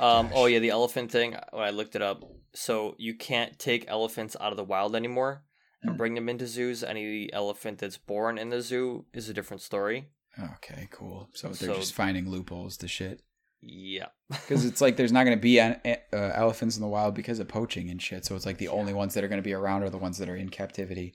[0.00, 0.30] Um.
[0.34, 1.36] Oh yeah, the elephant thing.
[1.52, 5.44] When I looked it up, so you can't take elephants out of the wild anymore
[5.82, 5.96] and Hmm.
[5.96, 6.84] bring them into zoos.
[6.84, 10.08] Any elephant that's born in the zoo is a different story.
[10.56, 13.20] okay cool so they're So- just finding loopholes to shit
[13.60, 14.06] Yeah.
[14.30, 15.96] because it's like there's not going to be an, uh,
[16.34, 19.12] elephants in the wild because of poaching and shit so it's like the only ones
[19.12, 21.12] that are going to be around are the ones that are in captivity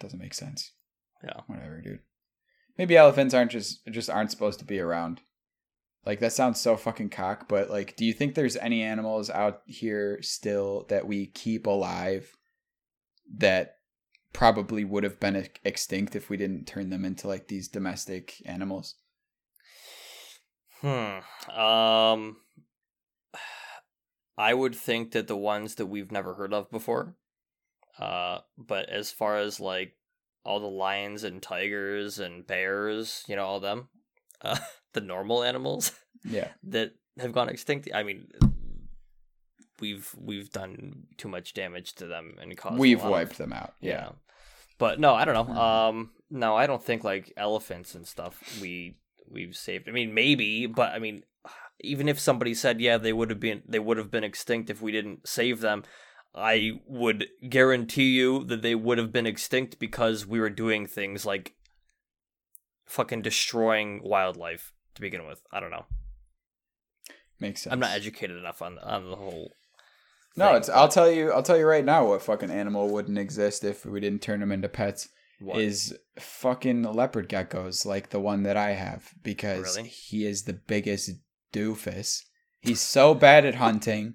[0.00, 0.72] doesn't make sense
[1.22, 1.40] Yeah.
[1.46, 2.00] whatever, dude.
[2.76, 5.20] Maybe elephants aren't just just aren't supposed to be around.
[6.06, 9.62] Like that sounds so fucking cock, but like, do you think there's any animals out
[9.66, 12.36] here still that we keep alive
[13.38, 13.76] that
[14.34, 18.96] probably would have been extinct if we didn't turn them into like these domestic animals?
[20.80, 21.20] Hmm.
[21.58, 22.36] Um.
[24.36, 27.14] I would think that the ones that we've never heard of before.
[27.98, 29.94] Uh, but as far as like
[30.44, 33.88] all the lions and tigers and bears, you know, all them,
[34.42, 34.58] uh,
[34.94, 35.92] the normal animals
[36.24, 36.48] Yeah.
[36.64, 37.88] that have gone extinct.
[37.94, 38.26] I mean,
[39.80, 42.78] we've we've done too much damage to them and caused.
[42.78, 43.74] We've lot of- wiped them out.
[43.80, 43.90] yeah.
[43.90, 44.08] Yeah.
[44.78, 45.54] But no, I don't know.
[45.54, 45.56] Mhm.
[45.56, 48.96] Um, no, I don't think like elephants and stuff we
[49.30, 49.88] we've saved.
[49.88, 51.22] I mean, maybe, but I mean,
[51.80, 54.82] even if somebody said, yeah, they would have been they would have been extinct if
[54.82, 55.84] we didn't save them,
[56.34, 61.24] I would guarantee you that they would have been extinct because we were doing things
[61.24, 61.54] like
[62.86, 65.40] fucking destroying wildlife to begin with.
[65.52, 65.86] I don't know.
[67.40, 67.72] Makes sense.
[67.72, 69.52] I'm not educated enough on on the whole.
[70.36, 70.68] No, thing, it's.
[70.68, 71.32] I'll tell you.
[71.32, 72.06] I'll tell you right now.
[72.06, 75.08] What fucking animal wouldn't exist if we didn't turn them into pets
[75.40, 75.58] What?
[75.60, 79.88] is fucking leopard geckos, like the one that I have, because Really?
[79.88, 81.10] he is the biggest
[81.52, 82.22] doofus.
[82.60, 84.14] He's so bad at hunting.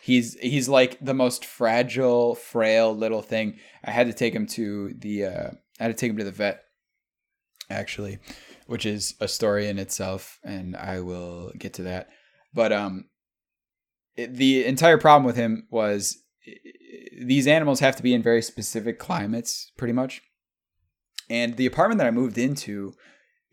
[0.00, 3.58] He's he's like the most fragile, frail little thing.
[3.84, 5.24] I had to take him to the.
[5.26, 5.50] Uh,
[5.80, 6.64] I had to take him to the vet,
[7.70, 8.18] actually,
[8.68, 12.10] which is a story in itself, and I will get to that.
[12.52, 13.06] But um,
[14.14, 16.18] it, the entire problem with him was
[17.18, 20.20] these animals have to be in very specific climates, pretty much.
[21.30, 22.92] And the apartment that I moved into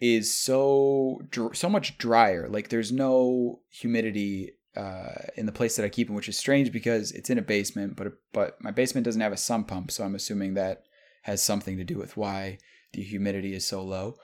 [0.02, 1.22] is so
[1.54, 2.50] so much drier.
[2.50, 6.74] Like there's no humidity uh, in the place that I keep him, which is strange
[6.74, 7.96] because it's in a basement.
[7.96, 10.84] But but my basement doesn't have a sump pump, so I'm assuming that
[11.22, 12.58] has something to do with why
[12.92, 14.18] the humidity is so low.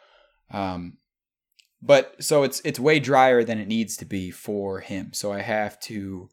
[0.51, 0.97] Um,
[1.81, 5.13] but so it's it's way drier than it needs to be for him.
[5.13, 6.29] So I have to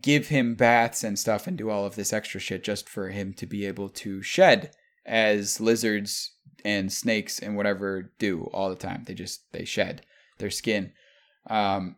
[0.00, 3.32] give him baths and stuff and do all of this extra shit just for him
[3.34, 4.72] to be able to shed
[5.06, 6.32] as lizards
[6.64, 9.04] and snakes and whatever do all the time.
[9.06, 10.04] They just they shed
[10.38, 10.92] their skin.
[11.48, 11.96] Um,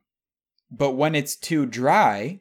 [0.70, 2.40] but when it's too dry,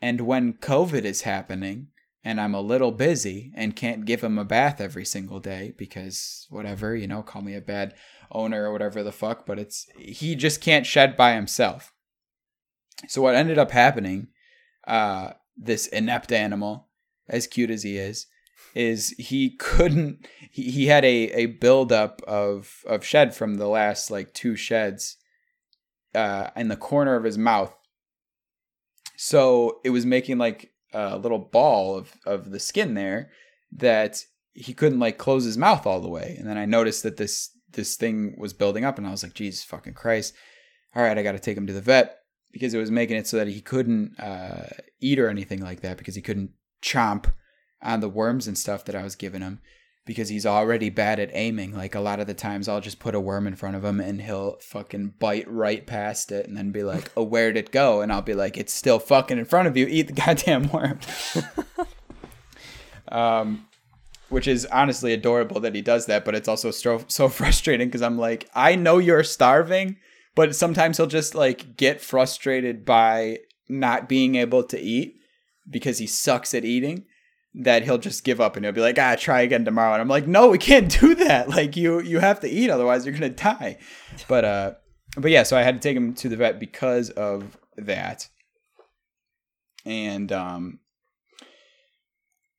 [0.00, 1.88] and when COVID is happening,
[2.22, 6.46] and I'm a little busy and can't give him a bath every single day because
[6.50, 7.94] whatever, you know, call me a bad
[8.30, 11.92] owner or whatever the fuck, but it's he just can't shed by himself.
[13.08, 14.28] So what ended up happening,
[14.86, 16.88] uh, this inept animal,
[17.28, 18.26] as cute as he is,
[18.74, 24.10] is he couldn't he, he had a, a buildup of of shed from the last
[24.10, 25.16] like two sheds
[26.14, 27.74] uh in the corner of his mouth.
[29.16, 33.30] So it was making like a little ball of, of the skin there
[33.72, 36.36] that he couldn't like close his mouth all the way.
[36.38, 39.34] And then I noticed that this this thing was building up and I was like,
[39.34, 40.34] Jesus fucking Christ.
[40.94, 42.18] All right, I gotta take him to the vet
[42.52, 44.66] because it was making it so that he couldn't uh,
[45.00, 46.50] eat or anything like that because he couldn't
[46.82, 47.32] chomp
[47.82, 49.60] on the worms and stuff that I was giving him
[50.06, 51.74] because he's already bad at aiming.
[51.74, 54.00] Like a lot of the times I'll just put a worm in front of him
[54.00, 58.00] and he'll fucking bite right past it and then be like, "Oh, where'd it go?"
[58.00, 59.86] And I'll be like, "It's still fucking in front of you.
[59.86, 61.00] Eat the goddamn worm."
[63.08, 63.66] um
[64.28, 68.02] which is honestly adorable that he does that, but it's also so, so frustrating because
[68.02, 69.96] I'm like, I know you're starving,
[70.34, 75.16] but sometimes he'll just like get frustrated by not being able to eat
[75.68, 77.06] because he sucks at eating
[77.54, 79.92] that he'll just give up and he'll be like, ah, try again tomorrow.
[79.92, 81.48] And I'm like, no, we can't do that.
[81.48, 83.78] Like you, you have to eat, otherwise you're gonna die.
[84.28, 84.72] But uh,
[85.16, 88.28] but yeah, so I had to take him to the vet because of that,
[89.84, 90.80] and um,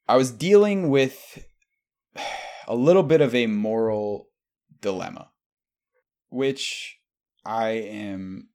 [0.07, 1.45] I was dealing with
[2.67, 4.29] a little bit of a moral
[4.81, 5.29] dilemma,
[6.29, 6.97] which
[7.45, 8.49] I am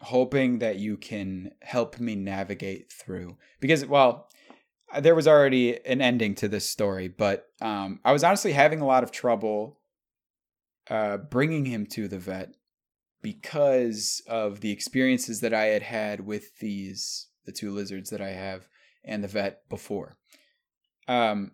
[0.00, 3.36] hoping that you can help me navigate through.
[3.60, 4.28] Because, well,
[4.98, 8.86] there was already an ending to this story, but um, I was honestly having a
[8.86, 9.78] lot of trouble
[10.88, 12.54] uh, bringing him to the vet
[13.22, 18.30] because of the experiences that I had had with these the two lizards that I
[18.30, 18.68] have
[19.04, 20.16] and the vet before.
[21.08, 21.52] Um,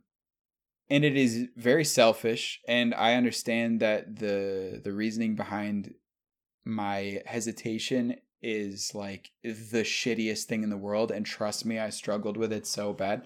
[0.89, 5.95] and it is very selfish, and I understand that the the reasoning behind
[6.65, 12.37] my hesitation is like the shittiest thing in the world and trust me i struggled
[12.37, 13.23] with it so bad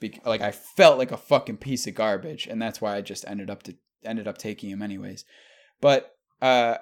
[0.00, 3.24] Be- like i felt like a fucking piece of garbage and that's why i just
[3.26, 5.24] ended up to ended up taking him anyways.
[5.80, 6.76] But uh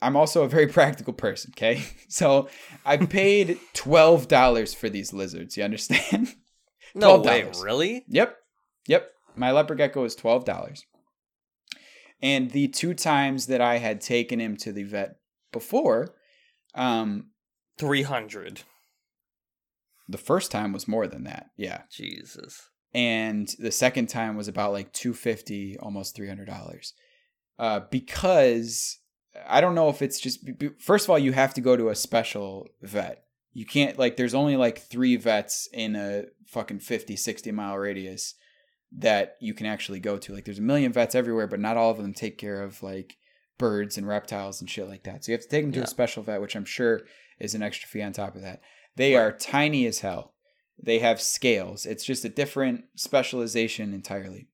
[0.00, 1.82] i'm also a very practical person okay?
[2.08, 2.48] So
[2.84, 6.34] i paid $12 for these lizards you understand
[6.94, 7.62] No way, $12.
[7.64, 8.04] really?
[8.08, 8.36] Yep.
[8.86, 9.10] Yep.
[9.36, 10.84] My leopard gecko is twelve dollars.
[12.20, 15.16] And the two times that I had taken him to the vet
[15.52, 16.14] before,
[16.74, 17.30] um,
[17.78, 18.62] Three hundred.
[20.08, 21.46] the first time was more than that.
[21.56, 21.82] Yeah.
[21.90, 22.68] Jesus.
[22.94, 26.94] And the second time was about like two fifty, almost three hundred dollars.
[27.58, 28.98] Uh, because
[29.46, 30.40] I don't know if it's just
[30.80, 33.22] first of all you have to go to a special vet.
[33.58, 38.36] You can't like there's only like 3 vets in a fucking 50 60 mile radius
[38.92, 40.32] that you can actually go to.
[40.32, 43.16] Like there's a million vets everywhere, but not all of them take care of like
[43.58, 45.24] birds and reptiles and shit like that.
[45.24, 45.84] So you have to take them to Yeah.
[45.86, 47.00] a special vet, which I'm sure
[47.40, 48.60] is an extra fee on top of that.
[48.94, 49.22] They Right.
[49.22, 50.34] are tiny as hell.
[50.80, 51.84] They have scales.
[51.84, 54.46] It's just a different specialization entirely.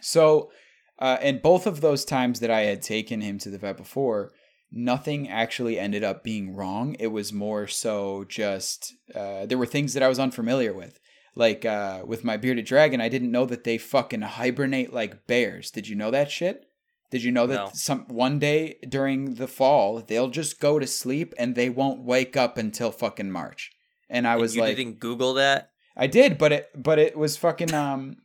[0.00, 0.50] So,
[0.98, 4.32] uh, and both of those times that I had taken him to the vet before,
[4.72, 6.94] nothing actually ended up being wrong.
[6.98, 10.98] It was more so just uh, there were things that I was unfamiliar with.
[11.34, 15.70] Like uh, with my bearded dragon, I didn't know that they fucking hibernate like bears.
[15.70, 16.66] Did you know that shit?
[17.10, 17.70] Did you know that No.
[17.72, 22.36] some one day during the fall they'll just go to sleep and they won't wake
[22.36, 23.70] up until fucking March?
[24.08, 25.70] And I And was you like, didn't Google that?
[25.96, 28.16] I did, but it but it was fucking um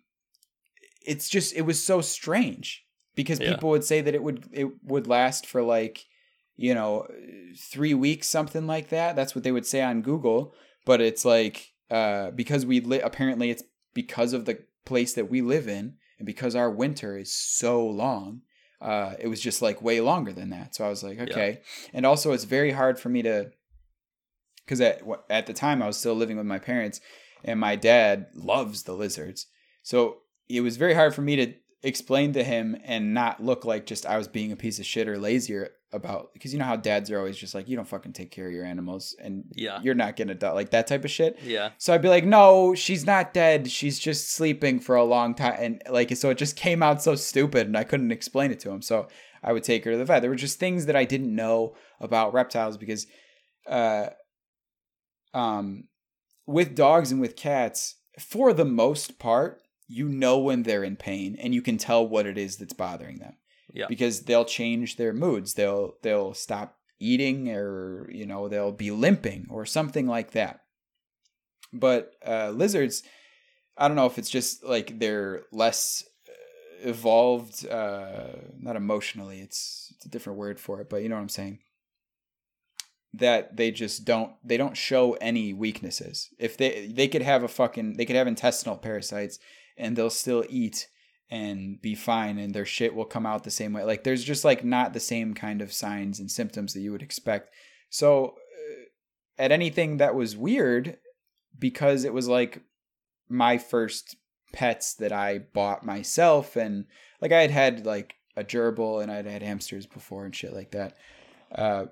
[1.06, 2.84] it's just it was so strange
[3.16, 3.52] because Yeah.
[3.54, 6.06] people would say that it would it would last for like
[6.56, 7.08] you know
[7.58, 9.16] 3 weeks something like that.
[9.16, 10.54] That's what they would say on Google,
[10.86, 13.64] but it's like uh because we li- apparently it's
[13.94, 18.42] because of the place that we live in and because our winter is so long
[18.82, 20.76] uh it was just like way longer than that.
[20.76, 21.62] So I was like, okay.
[21.94, 23.52] And also it's very hard for me to
[24.66, 27.00] because at at the time I was still living with my parents,
[27.44, 29.48] and my dad loves the lizards.
[29.84, 30.18] So
[30.50, 34.06] it was very hard for me to explain to him and not look like just
[34.06, 35.56] I was being a piece of shit or lazy
[35.96, 38.48] about because you know how dads are always just like you don't fucking take care
[38.48, 39.80] of your animals and Yeah.
[39.82, 41.40] you're not gonna die like that type of shit.
[41.42, 41.72] Yeah.
[41.78, 43.70] So I'd be like, no, she's not dead.
[43.72, 45.56] She's just sleeping for a long time.
[45.58, 48.70] And like, so it just came out so stupid and I couldn't explain it to
[48.70, 48.82] him.
[48.82, 49.08] So
[49.44, 50.22] I would take her to the vet.
[50.22, 53.08] There were just things that I didn't know about reptiles because,
[53.68, 54.08] uh,
[55.34, 55.86] um,
[56.46, 61.36] with dogs and with cats, for the most part, you know when they're in pain
[61.40, 63.36] and you can tell what it is that's bothering them
[63.76, 63.88] Yeah.
[63.90, 65.54] because they'll change their moods.
[65.54, 70.62] They'll they'll stop eating or you know they'll be limping or something like that.
[71.74, 73.04] But uh, lizards,
[73.78, 79.42] I don't know if it's just like they're less uh, evolved, uh, not emotionally.
[79.42, 81.60] It's it's a different word for it, but you know what I'm saying.
[83.14, 86.30] That they just don't they don't show any weaknesses.
[86.40, 89.38] If they they could have a fucking they could have intestinal parasites
[89.78, 90.88] and they'll still eat
[91.30, 93.84] and be fine and their shit will come out the same way.
[93.84, 97.02] Like there's just like not the same kind of signs and symptoms that you would
[97.02, 97.50] expect.
[97.90, 98.84] So uh,
[99.38, 100.98] at anything that was weird
[101.58, 102.62] because it was like
[103.28, 104.18] my first
[104.54, 106.86] pets that I bought myself and
[107.22, 110.72] like I had had like a gerbil and I'd had hamsters before and shit like
[110.72, 110.96] that.
[111.52, 111.86] Uh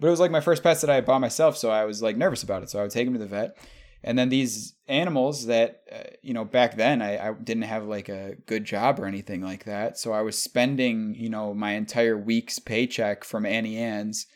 [0.00, 2.16] but it was like my first pets that I bought myself, so I was like
[2.16, 2.70] nervous about it.
[2.70, 3.56] So I would take them to the vet,
[4.02, 8.08] and then these animals that uh, you know back then I, I didn't have like
[8.08, 12.16] a good job or anything like that, so I was spending you know my entire
[12.16, 14.26] week's paycheck from Auntie Anne's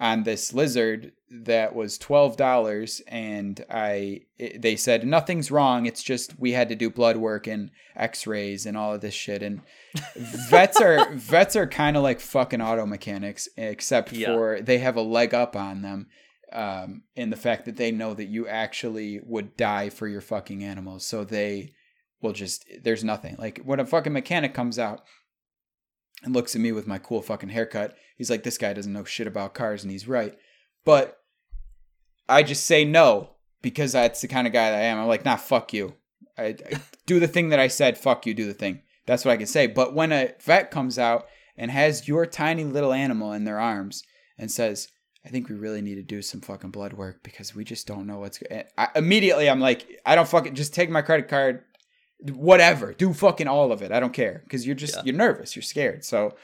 [0.00, 5.86] on this lizard that was twelve dollars, and I it, they said nothing's wrong.
[5.86, 9.42] It's just we had to do blood work and X-rays and all of this shit,
[9.42, 9.60] and
[10.48, 14.28] vets are vets are kind of like fucking auto mechanics, except Yeah.
[14.28, 16.06] for they have a leg up on them
[16.52, 20.64] um, in the fact that they know that you actually would die for your fucking
[20.64, 21.06] animals.
[21.06, 21.72] So they
[22.20, 25.02] will just there's nothing like when a fucking mechanic comes out
[26.24, 27.96] and looks at me with my cool fucking haircut.
[28.16, 30.36] He's like, this guy doesn't know shit about cars, and he's right.
[30.84, 31.18] But
[32.28, 34.98] I just say no because that's the kind of guy that I am.
[34.98, 35.94] I'm like, nah, fuck you.
[36.36, 37.98] I, I do the thing that I said.
[37.98, 38.34] Fuck you.
[38.34, 38.82] Do the thing.
[39.06, 39.66] That's what I can say.
[39.66, 44.02] But when a vet comes out and has your tiny little animal in their arms
[44.36, 44.88] and says,
[45.24, 48.06] I think we really need to do some fucking blood work because we just don't
[48.06, 48.38] know what's.
[48.38, 48.46] go-"
[48.78, 51.64] I, immediately, I'm like, I don't fucking just take my credit card,
[52.32, 53.92] whatever, do fucking all of it.
[53.92, 55.02] I don't care because you're just Yeah.
[55.06, 56.04] you're nervous, you're scared.
[56.04, 56.36] So,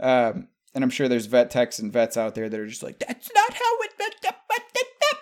[0.00, 2.98] um, and I'm sure there's vet techs and vets out there that are just like,
[2.98, 3.90] that's not how it.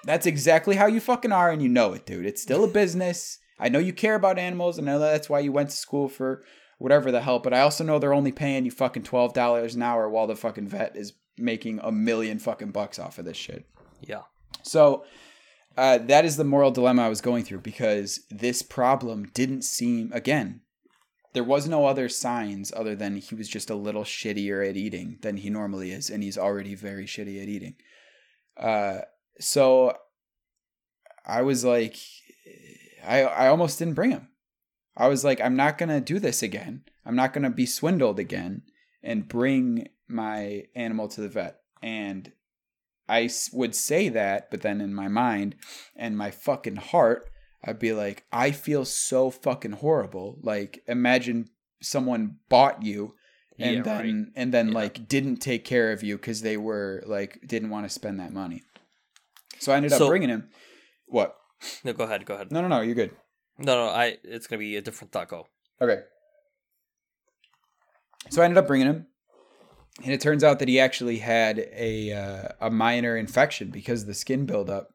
[0.05, 2.27] That's exactly how you fucking are, and you know it, dude.
[2.27, 3.39] It's still a business.
[3.59, 6.09] I know you care about animals, and I know that's why you went to school
[6.09, 6.43] for
[6.79, 7.39] whatever the hell.
[7.39, 10.35] But I also know they're only paying you fucking twelve dollars an hour while the
[10.35, 13.67] fucking vet is making a million fucking bucks off of this shit.
[14.01, 14.23] Yeah.
[14.63, 15.05] So
[15.77, 20.13] uh, that is the moral dilemma I was going through because this problem didn't seem
[20.13, 20.61] again.
[21.33, 25.19] There was no other signs other than he was just a little shittier at eating
[25.23, 27.77] than he normally is, and he's already very shitty at eating.
[28.55, 28.99] Uh,
[29.41, 29.97] so
[31.25, 31.97] I was like,
[33.03, 34.29] I I almost didn't bring him.
[34.95, 36.85] I was like, I'm not gonna do this again.
[37.07, 38.63] I'm not gonna be swindled again
[39.03, 41.59] and bring my animal to the vet.
[41.83, 42.33] And
[43.09, 45.57] I would say that, but then in my mind
[45.97, 47.29] and my fucking heart,
[47.65, 50.39] I'd be like, I feel so fucking horrible.
[50.43, 51.49] Like, imagine
[51.81, 53.15] someone bought you
[53.59, 54.33] and Yeah, then right.
[54.37, 54.75] and then Yeah.
[54.75, 58.33] like didn't take care of you because they were like didn't want to spend that
[58.33, 58.63] money.
[59.59, 60.49] So I ended up bringing him.
[61.07, 61.37] What?
[61.85, 62.25] No, go ahead.
[62.25, 62.51] Go ahead.
[62.51, 62.81] No, no, no.
[62.81, 63.15] You're good.
[63.59, 63.89] No, no.
[63.93, 64.17] I.
[64.25, 65.47] It's gonna be a different taco.
[65.81, 66.01] Okay.
[68.31, 69.07] So I ended up bringing him,
[70.03, 74.07] and it turns out that he actually had a uh, a minor infection because of
[74.09, 74.91] the skin buildup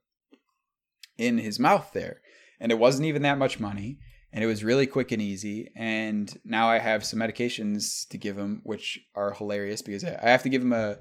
[1.18, 2.22] in his mouth there,
[2.60, 4.00] and it wasn't even that much money,
[4.32, 5.70] and it was really quick and easy.
[5.76, 10.44] And now I have some medications to give him, which are hilarious because I have
[10.44, 10.98] to give him a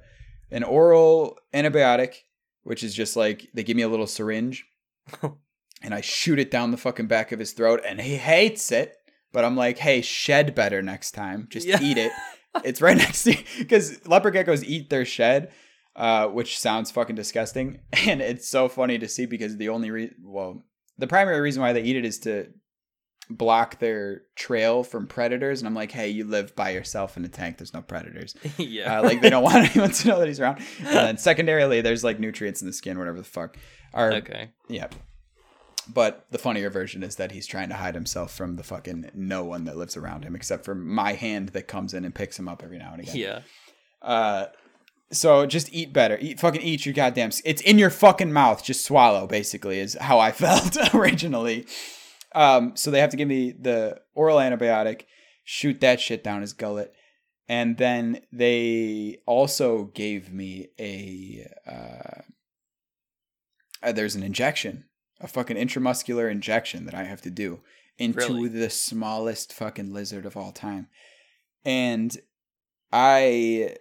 [0.51, 2.15] an oral antibiotic,
[2.63, 4.65] which is just like they give me a little syringe,
[5.83, 8.95] and I shoot it down the fucking back of his throat, and he hates it.
[9.33, 11.49] But I'm like, hey, shed better next time.
[11.51, 11.79] Just Yeah.
[11.83, 12.13] eat it.
[12.65, 15.53] It's right next to because leopard geckos eat their shed,
[15.95, 20.15] uh, which sounds fucking disgusting, and it's so funny to see because the only re-
[20.23, 20.65] well,
[20.99, 22.49] the primary reason why they eat it is to
[23.29, 25.61] block their trail from predators.
[25.61, 27.59] And I'm like, hey, you live by yourself in a tank.
[27.59, 28.35] There's no predators.
[28.57, 29.01] yeah.
[29.01, 30.59] Uh, like they don't want anyone to know that he's around.
[30.79, 33.57] And then secondarily, there's like nutrients in the skin, whatever the fuck.
[33.93, 34.51] Or okay.
[34.69, 34.89] yeah.
[35.93, 39.45] But the funnier version is that he's trying to hide himself from the fucking no
[39.45, 42.49] one that lives around him, except for my hand that comes in and picks him
[42.49, 43.17] up every now and again.
[43.17, 43.41] Yeah.
[44.03, 44.47] Uh,
[45.13, 46.19] so just eat better.
[46.21, 47.31] Eat fucking eat your goddamn.
[47.45, 48.65] It's in your fucking mouth.
[48.65, 49.27] Just swallow.
[49.27, 51.67] Basically, is how I felt originally.
[52.35, 55.03] Um, so they have to give me the oral antibiotic,
[55.45, 56.93] shoot that shit down his gullet,
[57.49, 61.47] and then they also gave me a.
[61.67, 62.23] Uh,
[63.83, 64.86] uh, there's an injection,
[65.21, 67.61] a fucking intramuscular injection that I have to do
[67.99, 68.49] into Really?
[68.49, 70.89] the smallest fucking lizard of all time,
[71.65, 72.17] and
[72.93, 73.77] I,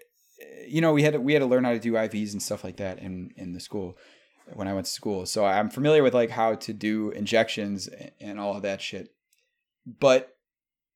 [0.68, 2.64] you know, we had to, we had to learn how to do IVs and stuff
[2.64, 3.98] like that in in the school
[4.54, 5.26] when I went to school.
[5.26, 9.10] So I'm familiar with like how to do injections and all of that shit.
[9.86, 10.36] But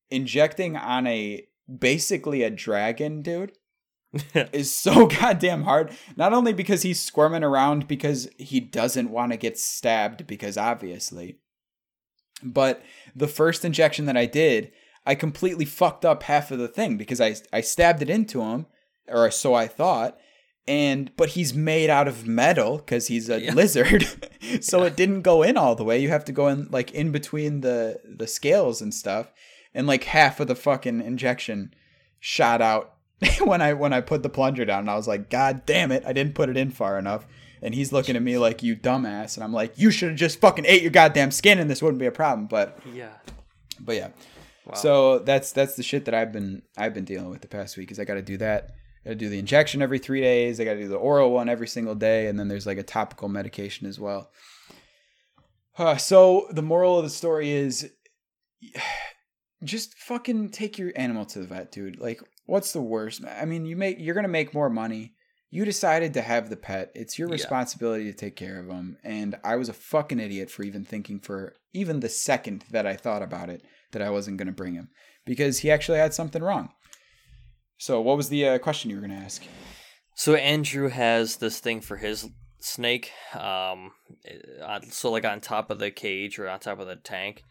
[0.10, 3.54] injecting on a basically a dragon, dude,
[4.34, 5.92] is so goddamn hard.
[6.16, 11.40] Not only because he's squirming around because he doesn't want to get stabbed, because obviously,
[12.44, 12.82] but
[13.16, 14.72] the first injection that I did,
[15.06, 18.66] I completely fucked up half of the thing because I I stabbed it into him,
[19.08, 20.18] or so I thought.
[20.68, 23.54] And but he's made out of metal because he's a Yeah.
[23.54, 24.06] lizard,
[24.62, 26.00] so it didn't go in all the way.
[26.00, 29.32] You have to go in like in between the the scales and stuff,
[29.74, 31.74] and like half of the fucking injection
[32.20, 32.94] shot out
[33.44, 34.82] when I when I put the plunger down.
[34.82, 37.26] And I was like, God damn it, I didn't put it in far enough.
[37.62, 40.40] And he's looking at me like you dumbass, and I'm like, you should have just
[40.40, 42.48] fucking ate your goddamn skin, and this wouldn't be a problem.
[42.48, 43.16] But yeah.
[43.82, 44.10] but yeah,
[44.66, 44.76] Wow.
[44.76, 47.92] so that's that's the shit that I've been I've been dealing with the past week.
[47.92, 48.72] Is I got to do that.
[49.04, 50.60] Got to do the injection every three days.
[50.60, 52.84] I got to do the oral one every single day, and then there's like a
[52.84, 54.32] topical medication as well.
[55.78, 57.90] Uh, so the moral of the story is,
[59.64, 61.98] just fucking take your animal to the vet, dude.
[62.00, 63.22] Like, what's the worst?
[63.26, 65.14] I mean, you make you're gonna make more money.
[65.52, 66.92] You decided to have the pet.
[66.94, 67.34] It's your Yeah.
[67.34, 68.98] responsibility to take care of them.
[69.04, 72.96] And I was a fucking idiot for even thinking for even the second that I
[72.96, 74.90] thought about it that I wasn't gonna bring him
[75.26, 76.70] because he actually had something wrong.
[77.78, 79.44] So, what was the uh, question you were gonna ask?
[80.16, 82.28] So Andrew has this thing for his
[82.60, 83.12] snake.
[83.34, 83.92] Um,
[84.62, 87.44] uh, so like on top of the cage or on top of the tank,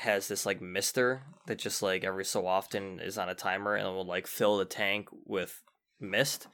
[0.00, 3.86] has this like mister that just like every so often is on a timer and
[3.88, 5.62] will like fill the tank with
[6.00, 6.46] mist.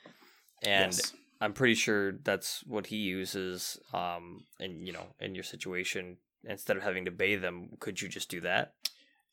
[0.65, 1.13] And Yes.
[1.41, 3.79] I'm pretty sure that's what he uses.
[3.95, 8.09] Um, and you know, in your situation, instead of having to bathe them, could you
[8.09, 8.73] just do that?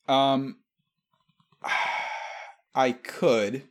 [0.08, 0.58] Um,
[2.76, 3.64] I could.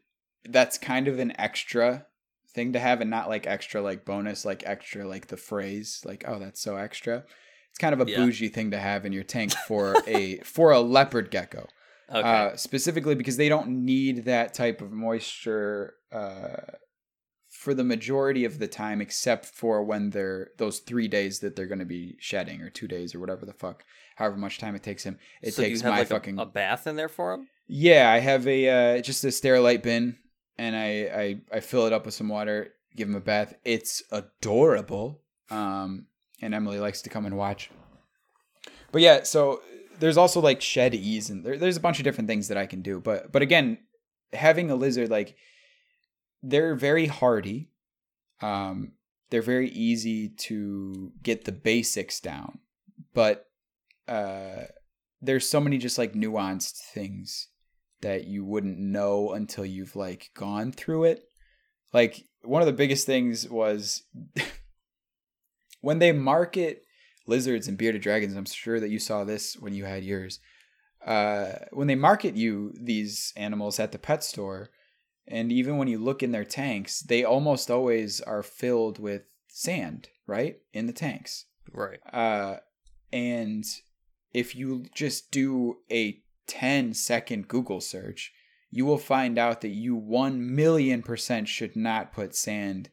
[0.45, 2.07] That's kind of an extra
[2.53, 6.25] thing to have, and not like extra, like bonus, like extra, like the phrase, like
[6.27, 7.23] oh, that's so extra.
[7.73, 8.19] It's kind of a Yeah.
[8.19, 11.67] bougie thing to have in your tank for a for a leopard gecko,
[12.11, 12.21] Okay.
[12.29, 16.73] uh, specifically because they don't need that type of moisture uh,
[17.49, 21.67] for the majority of the time, except for when they're those three days that they're
[21.67, 23.85] going to be shedding, or two days, or whatever the fuck,
[24.17, 25.19] however much time it takes him.
[25.43, 27.49] It so takes my like a- fucking a, bath in there for him?
[27.69, 28.69] yeah, I have a
[28.99, 30.17] uh, just a sterilite bin,
[30.59, 30.91] and I,
[31.53, 33.55] I I fill it up with some water, give him a bath.
[33.65, 36.07] It's adorable, um,
[36.43, 37.71] and Emily likes to come and watch.
[38.91, 39.63] But yeah, so
[39.99, 42.67] there's also like shed ease, and there, there's a bunch of different things that I
[42.67, 43.01] can do.
[43.01, 43.79] But but again,
[44.33, 45.37] having a lizard like
[46.43, 47.71] they're very hardy,
[48.41, 48.93] um,
[49.31, 52.59] they're very easy to get the basics down,
[53.15, 53.47] but
[54.09, 54.65] uh,
[55.23, 57.49] there's so many just like nuanced things
[58.03, 61.23] that you wouldn't know until you've like gone through it.
[61.93, 64.03] Like one of the biggest things was
[65.83, 66.87] when they market
[67.27, 68.35] lizards and bearded dragons.
[68.35, 70.41] I'm sure that you saw this when you had yours.
[71.05, 74.71] Uh, when they market you these animals at the pet store,
[75.27, 80.09] and even when you look in their tanks, they almost always are filled with sand,
[80.27, 80.59] right?
[80.73, 81.47] In the tanks.
[81.73, 81.99] Right.
[82.13, 82.57] Uh,
[83.13, 83.65] and
[84.33, 88.33] if you just do a 10 second Google search,
[88.71, 92.91] you will find out that you 1 million percent should not put sand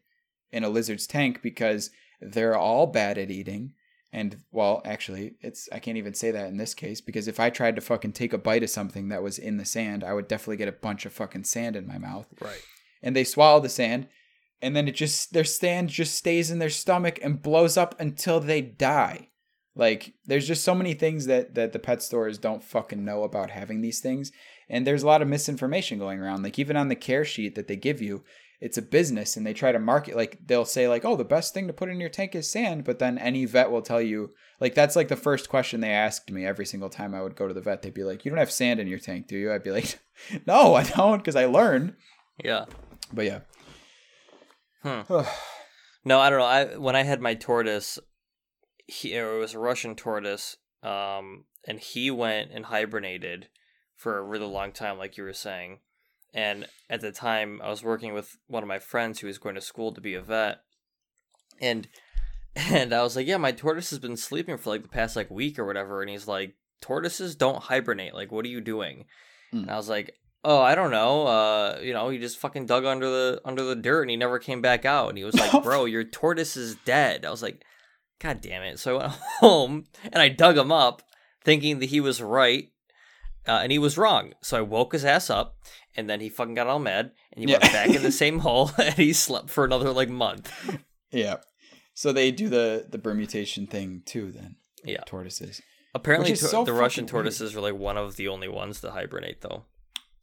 [0.52, 1.90] in a lizard's tank because
[2.22, 3.74] they're all bad at eating.
[4.12, 7.50] And well, actually, it's I can't even say that in this case because if I
[7.50, 10.28] tried to fucking take a bite of something that was in the sand, I would
[10.28, 12.28] definitely get a bunch of fucking sand in my mouth.
[12.42, 12.62] Right.
[13.04, 14.08] And they swallow the sand,
[14.62, 18.40] and then it just their sand just stays in their stomach and blows up until
[18.40, 19.30] they die.
[19.76, 23.52] Like there's just so many things that that the pet stores don't fucking know about
[23.52, 24.32] having these things,
[24.68, 26.42] and there's a lot of misinformation going around.
[26.42, 28.24] Like even on the care sheet that they give you,
[28.62, 31.54] it's a business and they try to market like they'll say like oh the best
[31.54, 34.30] thing to put in your tank is sand but then any vet will tell you
[34.60, 37.48] like that's like the first question they asked me every single time i would go
[37.48, 39.52] to the vet they'd be like you don't have sand in your tank do you
[39.54, 40.00] i'd be like
[40.46, 41.96] no i don't because i learned
[42.44, 42.66] Yeah.
[43.14, 43.40] but yeah
[44.82, 45.02] Hmm.
[46.06, 46.46] No, I don't know.
[46.46, 48.00] I when I had my tortoise,
[48.88, 53.50] he it was a Russian tortoise, um, and he went and hibernated
[53.98, 55.80] for a really long time, like you were saying.
[56.34, 59.56] And at the time, I was working with one of my friends who was going
[59.56, 60.60] to school to be a vet,
[61.60, 61.88] and
[62.56, 65.30] and I was like, "Yeah, my tortoise has been sleeping for like the past like
[65.30, 68.14] week or whatever." And he's like, "Tortoises don't hibernate.
[68.14, 69.06] Like, what are you doing?"
[69.52, 69.60] Hmm.
[69.60, 71.28] And I was like, "Oh, I don't know.
[71.28, 74.40] Uh, you know, he just fucking dug under the under the dirt and he never
[74.40, 77.64] came back out." And he was like, "Bro, your tortoise is dead." I was like,
[78.20, 81.02] "God damn it!" So I went home and I dug him up,
[81.44, 82.70] thinking that he was right,
[83.48, 84.34] uh, and he was wrong.
[84.42, 85.56] So I woke his ass up,
[85.96, 87.60] and then he fucking got all mad, and he Yeah.
[87.60, 90.52] went back in the same hole, and he slept for another like month.
[91.12, 91.38] yeah
[91.94, 95.02] so they do the the brumation thing too then Yeah.
[95.06, 95.62] tortoises
[95.96, 97.24] Apparently, to- so the Russian fucking weird.
[97.26, 99.66] tortoises are like one of the only ones that hibernate, though.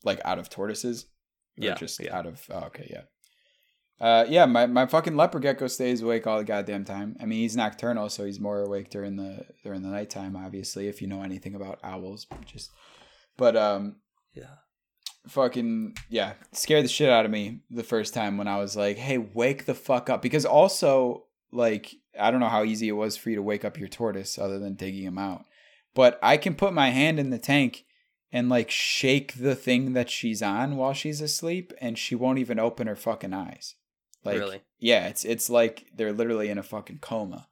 [0.04, 1.06] like out of tortoises
[1.56, 2.16] Yeah, just yeah.
[2.16, 3.02] out of oh, okay yeah
[3.98, 7.40] uh yeah my, my fucking leopard gecko stays awake all the goddamn time i mean
[7.40, 11.22] he's nocturnal so he's more awake during the during the nighttime obviously if you know
[11.22, 12.70] anything about owls just
[13.38, 13.96] but um
[14.34, 14.54] Yeah.
[15.28, 18.96] Fucking yeah scared the shit out of me the first time when i was like
[18.96, 20.22] hey wake the fuck up.
[20.22, 23.78] Because also like i don't know how easy it was for you to wake up
[23.78, 25.44] your tortoise other than digging him out.
[25.94, 27.84] But i can put my hand in the tank
[28.32, 32.58] and like shake the thing that she's on while she's asleep and she won't even
[32.58, 33.74] open her fucking eyes.
[34.24, 34.62] Like Really?
[34.78, 37.48] yeah it's it's like they're literally in a fucking coma.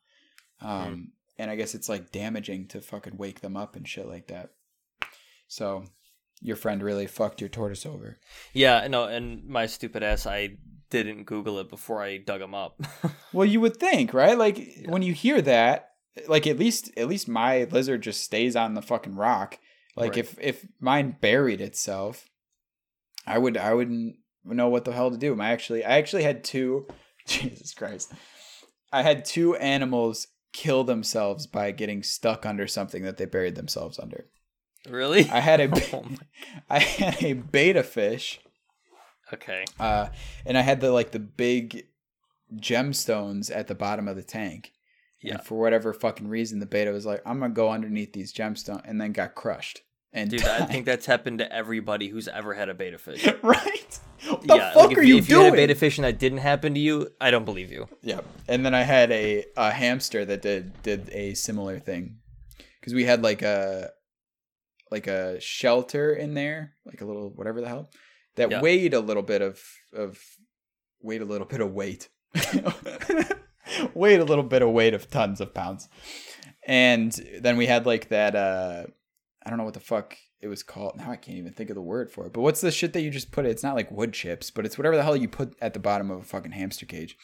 [0.61, 1.03] Um Hmm.
[1.43, 4.51] and i guess it's like damaging to fucking wake them up and shit like that.
[5.49, 5.85] So
[6.45, 8.19] your friend really fucked your tortoise over
[8.53, 10.59] Yeah, no, and my stupid ass, I
[10.91, 12.81] didn't Google it before I dug him up.
[13.33, 14.39] Well, you would think, right?
[14.39, 15.89] Like when you hear that,
[16.29, 19.59] like at least at least my lizard just stays on the fucking rock.
[19.97, 20.19] Like Right.
[20.19, 22.29] if if mine buried itself,
[23.27, 25.41] I would I wouldn't know what the hell to do.
[25.41, 26.87] I actually I actually had two
[27.27, 28.13] Jesus Christ.
[28.93, 33.99] I had two animals kill themselves by getting stuck under something that they buried themselves
[33.99, 34.27] under.
[34.89, 35.29] Really?
[35.31, 36.05] I had a Oh
[36.71, 38.41] I had a betta fish
[39.35, 39.65] okay.
[39.79, 40.09] uh,
[40.47, 41.87] and I had the like the big
[42.55, 44.73] gemstones at the bottom of the tank.
[45.23, 45.35] Yeah.
[45.35, 48.83] And for whatever fucking reason, the betta was like, "I'm gonna go underneath these gemstones,"
[48.85, 49.81] and then got crushed.
[50.13, 53.27] And Dude, I think that's happened to everybody who's ever had a betta fish.
[53.43, 53.99] right.
[54.29, 56.05] What the yeah, fuck like if, are you if you had a betta fish and
[56.05, 57.89] that didn't happen to you, I don't believe you.
[58.03, 58.21] Yeah.
[58.47, 62.19] And then I had a, a hamster that did did a similar thing.
[62.83, 63.91] Cuz we had like a
[64.95, 67.91] like a shelter in there, like a little whatever the hell,
[68.37, 68.61] that Yeah.
[68.61, 69.61] weighed a little bit of
[69.93, 70.19] of
[71.03, 72.09] weighed a little bit of weight.
[73.95, 75.89] weighed a little bit of weight of tons of pounds.
[76.67, 78.85] And then we had like that uh
[79.45, 80.97] I don't know what the fuck it was called.
[80.97, 82.33] Now I can't even think of the word for it.
[82.33, 83.47] But what's the shit that you just put?
[83.47, 83.51] It?
[83.51, 86.11] It's not like wood chips, but it's whatever the hell you put at the bottom
[86.11, 87.17] of a fucking hamster cage.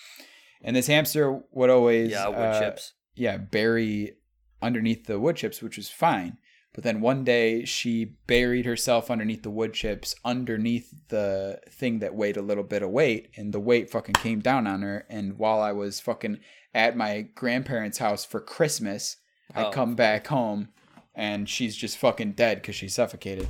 [0.63, 2.93] And this hamster would always Yeah, wood uh, chips.
[3.15, 4.17] yeah, bury
[4.63, 6.37] underneath the wood chips, which was fine.
[6.73, 12.15] But then one day she buried herself underneath the wood chips, underneath the thing that
[12.15, 15.05] weighed a little bit of weight, and the weight fucking came down on her.
[15.11, 16.39] And while I was fucking
[16.73, 19.17] at my grandparents' house for Christmas,
[19.55, 19.71] I Oh.
[19.71, 20.69] come back home
[21.13, 23.49] and she's just fucking dead because she suffocated.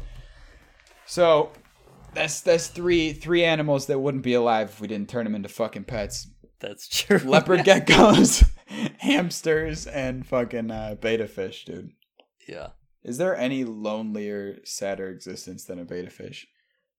[1.05, 1.51] So
[2.15, 5.49] that's that's three three animals that wouldn't be alive if we didn't turn them into
[5.51, 7.19] fucking pets That's true.
[7.25, 8.49] leopard geckos,
[8.99, 11.91] hamsters, and fucking uh, betta fish, dude.
[12.49, 12.69] yeah.
[13.03, 16.47] Is there any lonelier, sadder existence than a betta fish?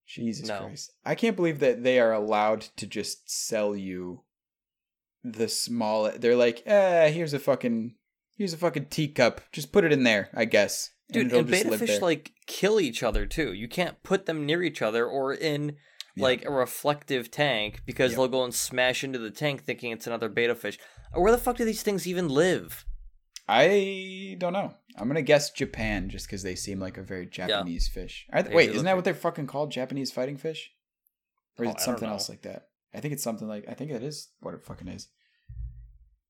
[0.07, 0.61] Jesus No.
[0.65, 0.91] Christ.
[1.05, 4.23] I can't believe that they are allowed to just sell you
[5.23, 7.95] the small they're like, eh, here's a fucking
[8.37, 9.41] here's a fucking teacup.
[9.51, 10.89] Just put it in there, I guess.
[11.11, 13.53] Dude, and just betta fish there." like kill each other too.
[13.53, 15.77] You can't put them near each other or in
[16.15, 16.23] Yeah.
[16.23, 18.17] like a reflective tank because Yep.
[18.17, 20.79] they'll go and smash into the tank thinking it's another betta fish.
[21.13, 22.85] Where the fuck do these things even live?
[23.53, 24.73] I don't know.
[24.97, 28.25] I'm gonna guess Japan just because they seem like a very Japanese fish.
[28.33, 29.71] They- They wait, isn't that like- what they're fucking called?
[29.71, 30.71] Japanese fighting fish?
[31.57, 32.69] Or is Oh, it something else like that?
[32.93, 35.09] I think it's something like I think it is what it fucking is.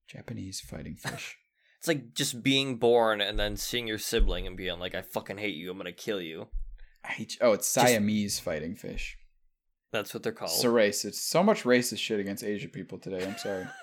[0.08, 1.36] Japanese fighting fish.
[1.78, 5.38] It's like just being born and then seeing your sibling and being like, I fucking
[5.38, 6.48] hate you, I'm gonna kill you.
[7.04, 7.38] I hate you.
[7.42, 9.16] Oh, it's Siamese fighting fish.
[9.90, 10.52] That's what they're called.
[10.52, 11.04] It's a race.
[11.04, 13.24] It's So much racist shit against Asian people today.
[13.26, 13.66] I'm sorry.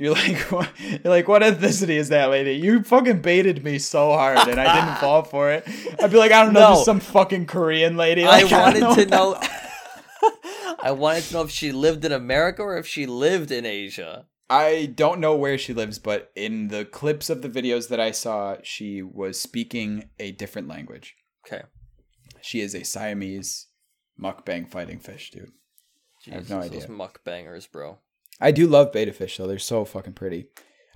[0.00, 2.52] You're like, what, you're like, what ethnicity is that lady?
[2.54, 5.64] You fucking baited me so hard, and I didn't fall for it.
[6.02, 6.74] I'd be like, I don't know, No.
[6.76, 8.24] just some fucking Korean lady.
[8.24, 9.38] I Like, don't wanted to know.
[10.82, 14.26] I wanted to know if she lived in America or if she lived in Asia.
[14.48, 18.10] I don't know where she lives, but in the clips of the videos that I
[18.10, 21.14] saw, she was speaking a different language.
[21.46, 21.62] Okay.
[22.40, 23.66] She is a Siamese
[24.20, 25.52] mukbang fighting fish, dude.
[26.30, 26.80] I have no idea.
[26.80, 27.98] Those mukbangers, bro.
[28.40, 29.46] I do love betta fish though.
[29.46, 30.46] They're so fucking pretty.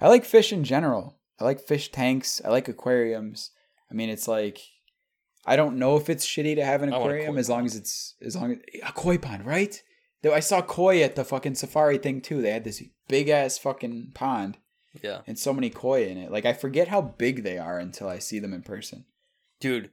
[0.01, 1.18] I like fish in general.
[1.40, 2.40] I like fish tanks.
[2.45, 3.51] I like aquariums.
[3.90, 4.59] I mean, it's like
[5.47, 7.66] I don't know if it's shitty to have an I want a aquarium as long
[7.66, 9.80] as it's as long as a koi pond, right?
[10.22, 12.40] Though I saw koi at the fucking safari thing too.
[12.40, 14.57] They had this big ass fucking pond
[15.03, 15.20] Yeah.
[15.26, 16.30] and so many koi in it.
[16.32, 19.05] Like I forget how big they are until I see them in person.
[19.61, 19.90] Dude,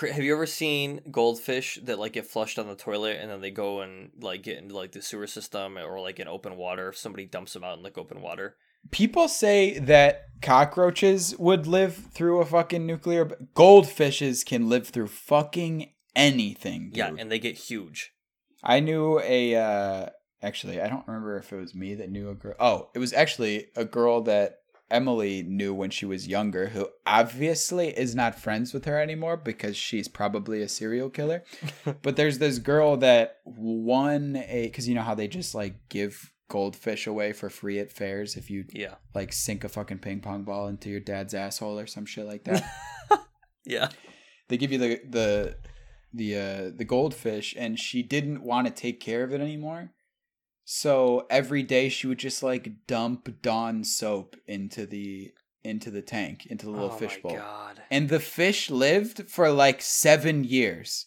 [0.00, 3.50] have you ever seen goldfish that like get flushed on the toilet and then they
[3.50, 6.96] go and like get into like the sewer system or like in open water if
[6.96, 8.56] somebody dumps them out in like open water?
[8.90, 13.24] People say that cockroaches would live through a fucking nuclear.
[13.24, 16.88] b- Goldfishes can live through fucking anything.
[16.88, 16.96] Dude.
[16.96, 18.12] Yeah, and they get huge.
[18.62, 19.54] I knew a.
[19.54, 20.06] Uh,
[20.42, 22.54] actually, I don't remember if it was me that knew a girl.
[22.58, 24.61] Oh, it was actually a girl that
[24.92, 29.76] Emily knew when she was younger, who obviously is not friends with her anymore because
[29.76, 31.42] she's probably a serial killer.
[32.02, 36.30] but there's this girl that won a because you know how they just like give
[36.48, 38.96] goldfish away for free at fairs if you Yeah.
[39.14, 42.44] like sink a fucking ping pong ball into your dad's asshole or some shit like
[42.44, 42.62] that.
[43.64, 43.88] Yeah.
[44.48, 45.56] they give you the the
[46.12, 49.92] the uh the goldfish and she didn't want to take care of it anymore
[50.64, 55.32] so every day she would just like dump dawn soap into the
[55.64, 57.38] into the tank into the little oh fish bowl
[57.90, 61.06] and the fish lived for like seven years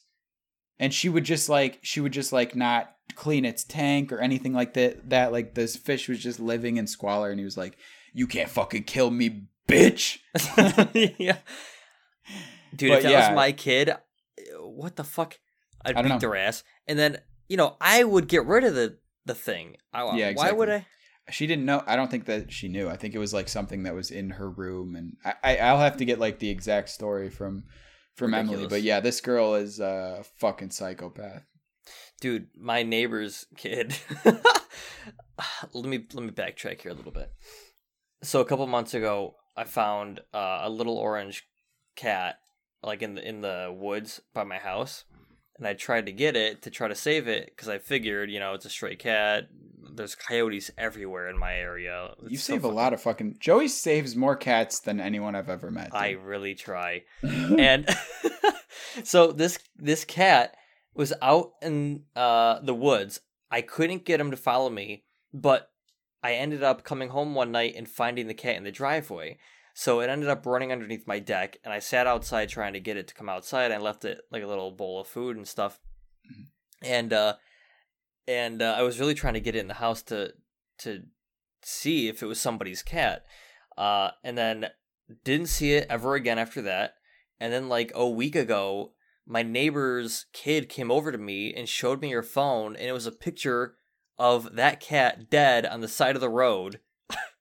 [0.79, 4.53] and she would just like she would just like not clean its tank or anything
[4.53, 7.77] like that that like this fish was just living in squalor and he was like
[8.13, 10.19] you can't fucking kill me bitch
[11.17, 11.37] yeah.
[12.75, 13.29] Dude, But if that yeah.
[13.29, 13.97] was my kid, uh,
[14.59, 15.39] what the fuck?
[15.83, 16.19] I'd I beat know.
[16.19, 16.63] their ass.
[16.87, 19.77] And then, you know, I would get rid of the the thing.
[19.93, 20.69] I, Yeah, Why would.
[20.69, 20.87] I?
[21.31, 23.81] she didn't know i don't think that she knew i think it was like something
[23.81, 26.89] that was in her room and i, I i'll have to get like the exact
[26.89, 27.63] story from
[28.13, 31.41] from emily but yeah this girl is a fucking psychopath
[32.21, 33.97] Dude, my neighbor's kid.
[34.25, 37.31] let me let me backtrack here a little bit.
[38.23, 41.45] So a couple months ago, I found uh, a little orange
[41.95, 42.39] cat
[42.81, 45.03] like in the in the woods by my house,
[45.57, 48.39] and I tried to get it to try to save it because I figured, you
[48.39, 49.47] know, it's a stray cat.
[49.93, 52.13] There's coyotes everywhere in my area.
[52.23, 55.49] you It's so save a lot of fucking joey saves more cats than anyone i've
[55.49, 57.03] ever met I really try.
[57.23, 57.87] and
[59.03, 60.55] so this this cat
[60.93, 63.19] was out in uh, the woods.
[63.51, 65.03] I couldn't get him to follow me,
[65.33, 65.69] but
[66.23, 69.37] I ended up coming home one night and finding the cat in the driveway.
[69.77, 72.95] So it ended up running underneath my deck, and I sat outside trying to get
[72.95, 73.73] it to come outside.
[73.73, 75.81] I left it like a little bowl of food and stuff,
[76.81, 77.33] and uh,
[78.25, 80.31] and uh, I was really trying to get it in the house to
[80.79, 81.03] to
[81.61, 83.25] see if it was somebody's cat.
[83.77, 84.67] Uh, and then
[85.25, 86.93] didn't see it ever again after that.
[87.37, 88.93] And then like a week ago,
[89.27, 93.07] my neighbor's kid came over to me and showed me her phone, and it was
[93.07, 93.75] a picture
[94.17, 96.79] of that cat dead on the side of the road.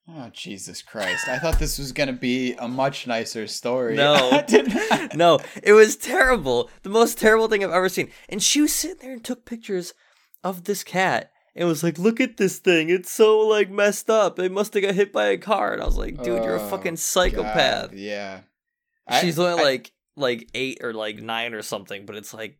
[0.08, 4.42] Oh jesus christ i thought this was gonna be a much nicer story No.
[5.14, 6.68] No, it was terrible.
[6.82, 8.10] The most terrible thing I've ever seen.
[8.28, 9.94] And she was sitting there and took pictures
[10.42, 11.30] of this cat.
[11.54, 12.90] It was like, look at this thing.
[12.90, 14.40] It's so like messed up.
[14.40, 15.72] It must have got hit by a car.
[15.72, 17.90] And I was like, dude, you're a Oh, fucking psychopath.
[17.90, 18.40] God, yeah
[19.20, 22.58] She's I- only I- like like eight or like nine or something, but it's like,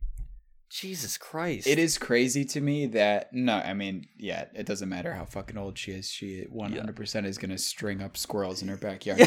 [0.69, 1.67] Jesus Christ.
[1.67, 5.57] It is crazy to me that no, I mean, yeah, it doesn't matter how fucking
[5.57, 6.09] old she is.
[6.09, 9.21] She 100% is going to string up squirrels in her backyard.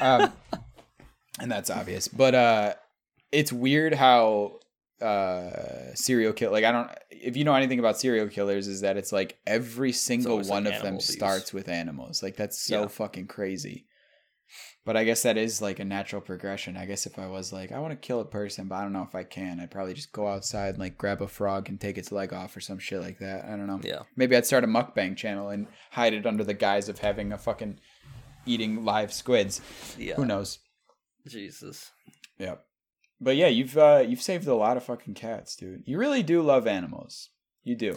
[0.00, 0.32] um,
[1.40, 2.08] and that's obvious.
[2.08, 2.74] But uh
[3.32, 4.60] it's weird how
[5.02, 8.96] uh serial kill like I don't if you know anything about serial killers is that
[8.96, 12.22] it's like every single always, like, one of them starts with animals.
[12.22, 12.88] Like that's so Yeah.
[12.88, 13.86] fucking crazy.
[14.84, 16.76] But I guess that is like a natural progression.
[16.76, 18.92] I guess if I was like, I want to kill a person, but I don't
[18.92, 21.80] know if I can, I'd probably just go outside and like grab a frog and
[21.80, 23.46] take its leg off or some shit like that.
[23.46, 23.80] I don't know.
[23.82, 24.02] Yeah.
[24.14, 27.38] Maybe I'd start a mukbang channel and hide it under the guise of having a
[27.38, 27.78] fucking
[28.44, 29.62] eating live squids.
[29.98, 30.16] Yeah.
[30.16, 30.58] Who knows?
[31.26, 31.90] Jesus.
[32.38, 32.56] Yeah.
[33.20, 35.84] But yeah, you've uh, you've saved a lot of fucking cats, dude.
[35.86, 37.30] You really do love animals.
[37.62, 37.96] You do.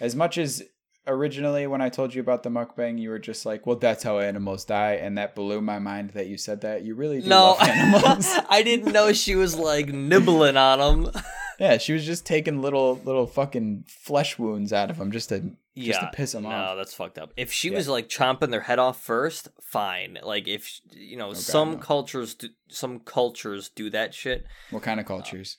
[0.00, 0.64] As much as
[1.08, 4.18] originally when I told you about the mukbang, you were just like, "Well, that's how
[4.20, 6.84] animals die," and that blew my mind that you said that.
[6.84, 8.26] You really do No, love animals.
[8.48, 11.12] I didn't know she was like nibbling on them.
[11.58, 15.40] yeah, she was just taking little little fucking flesh wounds out of them just to
[15.40, 16.76] just yeah, to piss them no, off.
[16.76, 17.32] that's fucked up.
[17.36, 17.76] If she Yeah.
[17.76, 20.18] was like chomping their head off first, fine.
[20.22, 21.78] Like if you know, oh, some no.
[21.78, 24.44] cultures, do, some cultures do that shit.
[24.70, 25.58] What kind of uh, cultures?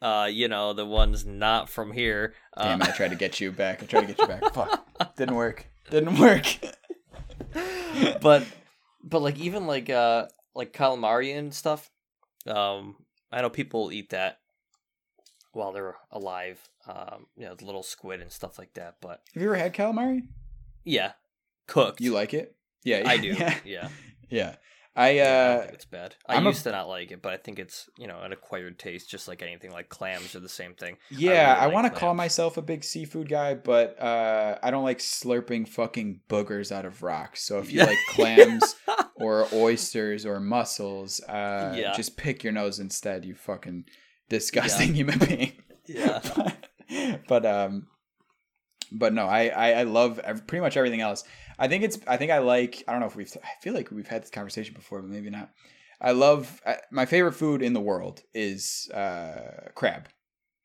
[0.00, 2.34] Uh, you know, the ones not from here.
[2.56, 2.82] Uh, Damn!
[2.82, 3.82] I tried to get you back.
[3.82, 4.54] I tried to get you back.
[4.54, 5.66] Fuck, didn't work.
[5.90, 6.46] Didn't work.
[8.20, 8.44] but
[9.02, 11.90] but like even like uh like calamari and stuff
[12.46, 12.96] um
[13.32, 14.38] i know people eat that
[15.52, 19.42] while they're alive um you know the little squid and stuff like that but Have
[19.42, 20.22] you ever had calamari?
[20.84, 21.12] yeah
[21.66, 22.54] cooked You like it?
[22.84, 23.88] Yeah, i do Yeah, yeah,
[24.28, 24.54] yeah.
[24.98, 27.32] I Yeah, I uh, it's bad i I'm a- used to not like it but
[27.32, 30.48] i think it's you know an acquired taste just like anything like clams are the
[30.48, 34.00] same thing Yeah, I, really like want to call myself a big seafood guy, but
[34.02, 37.42] uh, I don't like slurping fucking boogers out of rocks.
[37.44, 37.86] So if you Yeah.
[37.86, 38.74] like clams
[39.16, 41.92] or oysters or mussels, uh, Yeah.
[41.96, 43.24] just pick your nose instead.
[43.24, 43.84] You fucking
[44.28, 45.52] disgusting human being.
[45.86, 46.20] yeah
[47.28, 47.86] but um,
[48.90, 51.24] but no, I I, I love ev- pretty much everything else.
[51.58, 53.90] I think it's I think I like I don't know if we've I feel like
[53.90, 55.50] we've had this conversation before, but maybe not.
[56.00, 60.08] I love I, my favorite food in the world is uh, crab.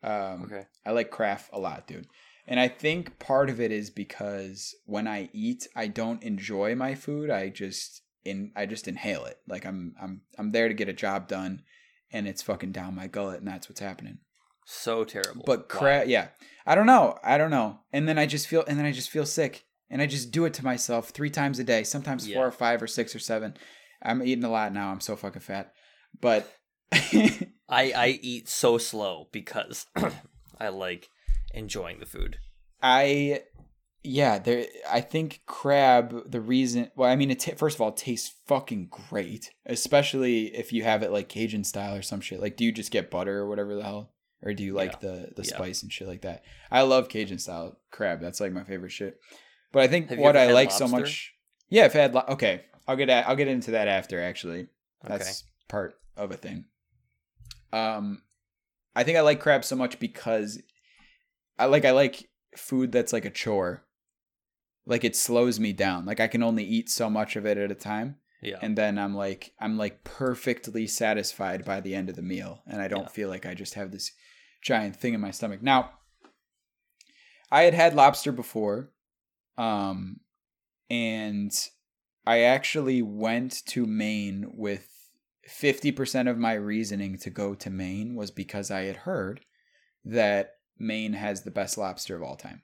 [0.03, 2.07] Um, okay I like craft a lot, dude.
[2.45, 6.93] And I think part of it is because when I eat, I don't enjoy my
[6.93, 7.29] food.
[7.29, 9.37] I just in I just inhale it.
[9.47, 11.63] Like I'm I'm I'm there to get a job done
[12.11, 14.19] and it's fucking down my gullet and that's what's happening.
[14.65, 15.79] So terrible But Why?
[15.79, 16.27] crab yeah.
[16.65, 17.17] I don't know.
[17.23, 17.79] I don't know.
[17.91, 19.65] And then I just feel and then I just feel sick.
[19.89, 22.37] And I just do it to myself three times a day, sometimes Yeah.
[22.37, 23.55] four or five or six or seven.
[24.01, 24.89] I'm eating a lot now.
[24.89, 25.73] I'm so fucking fat.
[26.19, 26.51] But
[26.93, 29.85] i i eat so slow because
[30.59, 31.09] i like
[31.53, 32.37] enjoying the food
[32.81, 33.41] I
[34.05, 37.89] yeah, there I think crab the reason well I mean it ta first of all
[37.89, 42.41] it tastes fucking great, especially if you have it like Cajun style or some shit.
[42.41, 44.11] Like do you just get butter or whatever the hell
[44.43, 45.55] or do you like the the Yeah.
[45.55, 46.43] spice and shit like that?
[46.69, 48.19] I love Cajun style crab.
[48.21, 49.19] That's like my favorite shit.
[49.71, 51.33] But I think Have what I like so much
[51.69, 54.67] Yeah, if I had lo- okay, I'll get at, I'll get into that after actually.
[55.03, 56.65] That's okay part of a thing.
[57.71, 58.21] Um,
[58.95, 60.61] I think I like crab so much because
[61.57, 63.83] I like I like food that's like a chore.
[64.85, 66.05] Like it slows me down.
[66.05, 68.99] Like I can only eat so much of it at a time, yeah and then
[68.99, 73.03] I'm like I'm like perfectly satisfied by the end of the meal, and I don't
[73.03, 73.07] Yeah.
[73.09, 74.11] feel like I just have this
[74.63, 75.61] giant thing in my stomach.
[75.61, 75.91] Now,
[77.51, 78.89] I had had lobster before,
[79.57, 80.21] um,
[80.89, 81.51] and
[82.25, 84.87] I actually went to Maine with
[85.47, 89.41] 50% of my reasoning to go to Maine was because I had heard
[90.05, 92.61] that Maine has the best lobster of all time.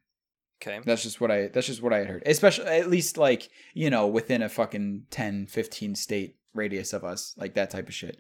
[0.62, 2.24] okay That's just what I that's just what I had heard.
[2.26, 7.36] Especially at least like, you know, within a fucking 10, 15 state radius of us,
[7.38, 8.18] like that type of shit.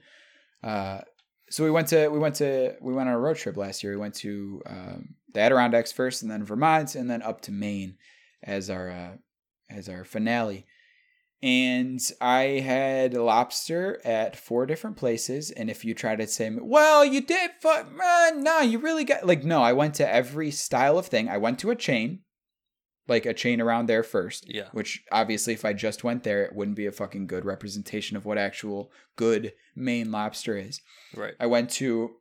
[0.61, 0.99] Uh
[1.49, 3.93] so we went to we went to we went on a road trip last year.
[3.93, 7.97] We went to um, the Adirondacks first and then Vermont and then up to Maine
[8.43, 9.11] as our uh,
[9.69, 10.65] as our finale.
[11.41, 15.51] And I had lobster at four different places.
[15.51, 19.25] And if you try to say, well, you did, but uh, no, you really got
[19.25, 21.29] like, no, I went to every style of thing.
[21.29, 22.19] I went to a chain,
[23.09, 26.55] like a chain around there first, yeah which obviously, if I just went there, it
[26.55, 30.81] wouldn't be a fucking good representation of what actual good Maine lobster is.
[31.15, 32.15] right I went to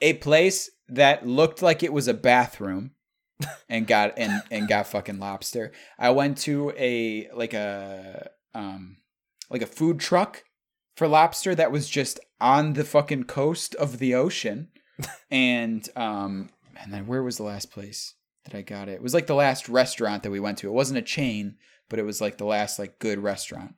[0.00, 2.92] a place that looked like it was a bathroom
[3.68, 5.72] and got and and got fucking lobster.
[5.98, 8.98] I went to a like a um
[9.50, 10.44] like a food truck
[10.96, 14.68] for lobster that was just on the fucking coast of the ocean.
[15.30, 18.14] and um and then where was the last place
[18.44, 18.92] that I got it?
[18.94, 20.68] It was like the last restaurant that we went to.
[20.68, 21.56] It wasn't a chain,
[21.88, 23.74] but it was like the last like good restaurant.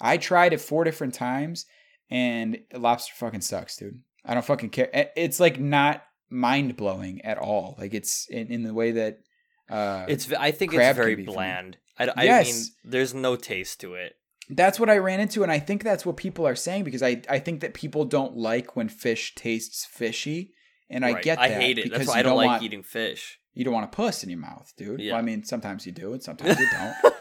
[0.00, 1.66] I tried it four different times
[2.10, 4.00] and lobster fucking sucks, dude.
[4.24, 4.88] I don't fucking care.
[5.16, 7.76] It's like not mind blowing at all.
[7.78, 9.20] Like it's in, in the way that
[9.68, 10.30] uh It's.
[10.32, 11.34] I think it's very can be for me.
[11.36, 11.76] bland.
[11.98, 12.46] I, I Yes.
[12.84, 14.16] mean, there's no taste to it.
[14.48, 17.22] that's what I ran into, and I think that's what people are saying because I
[17.28, 20.52] I think that people don't like when fish tastes fishy,
[20.88, 21.22] and I Right.
[21.24, 21.84] get I hate it.
[21.84, 23.38] because That's why I don't like want, eating fish.
[23.54, 25.00] You don't want a puss in your mouth, dude.
[25.00, 25.12] Yeah.
[25.12, 27.14] Well, I mean, sometimes you do, and sometimes you don't.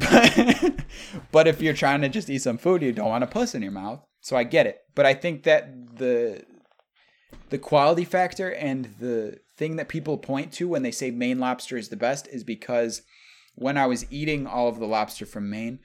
[0.00, 0.84] but,
[1.32, 3.62] but if you're trying to just eat some food, you don't want a puss in
[3.62, 4.00] your mouth.
[4.20, 4.78] So I get it.
[4.94, 6.44] But I think that the
[7.50, 11.76] the quality factor and the thing that people point to when they say Maine lobster
[11.76, 13.02] is the best is because
[13.54, 15.78] when I was eating all of the lobster from Maine,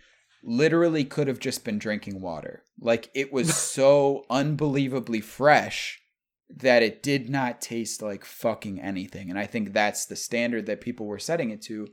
[0.43, 2.63] literally could have just been drinking water.
[2.79, 5.99] Like it was so unbelievably fresh
[6.49, 9.29] that it did not taste like fucking anything.
[9.29, 11.87] And I think that's the standard that people were setting it to.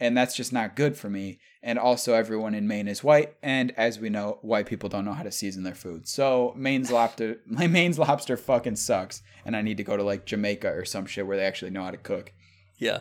[0.00, 1.40] And that's just not good for me.
[1.60, 5.12] And also, everyone in Maine is white, and as we know, white people don't know
[5.12, 6.06] how to season their food.
[6.06, 10.24] So Maine's lobster, my Maine's lobster fucking sucks, and I need to go to like
[10.24, 12.32] Jamaica or some shit where they actually know how to cook.
[12.76, 13.00] Yeah.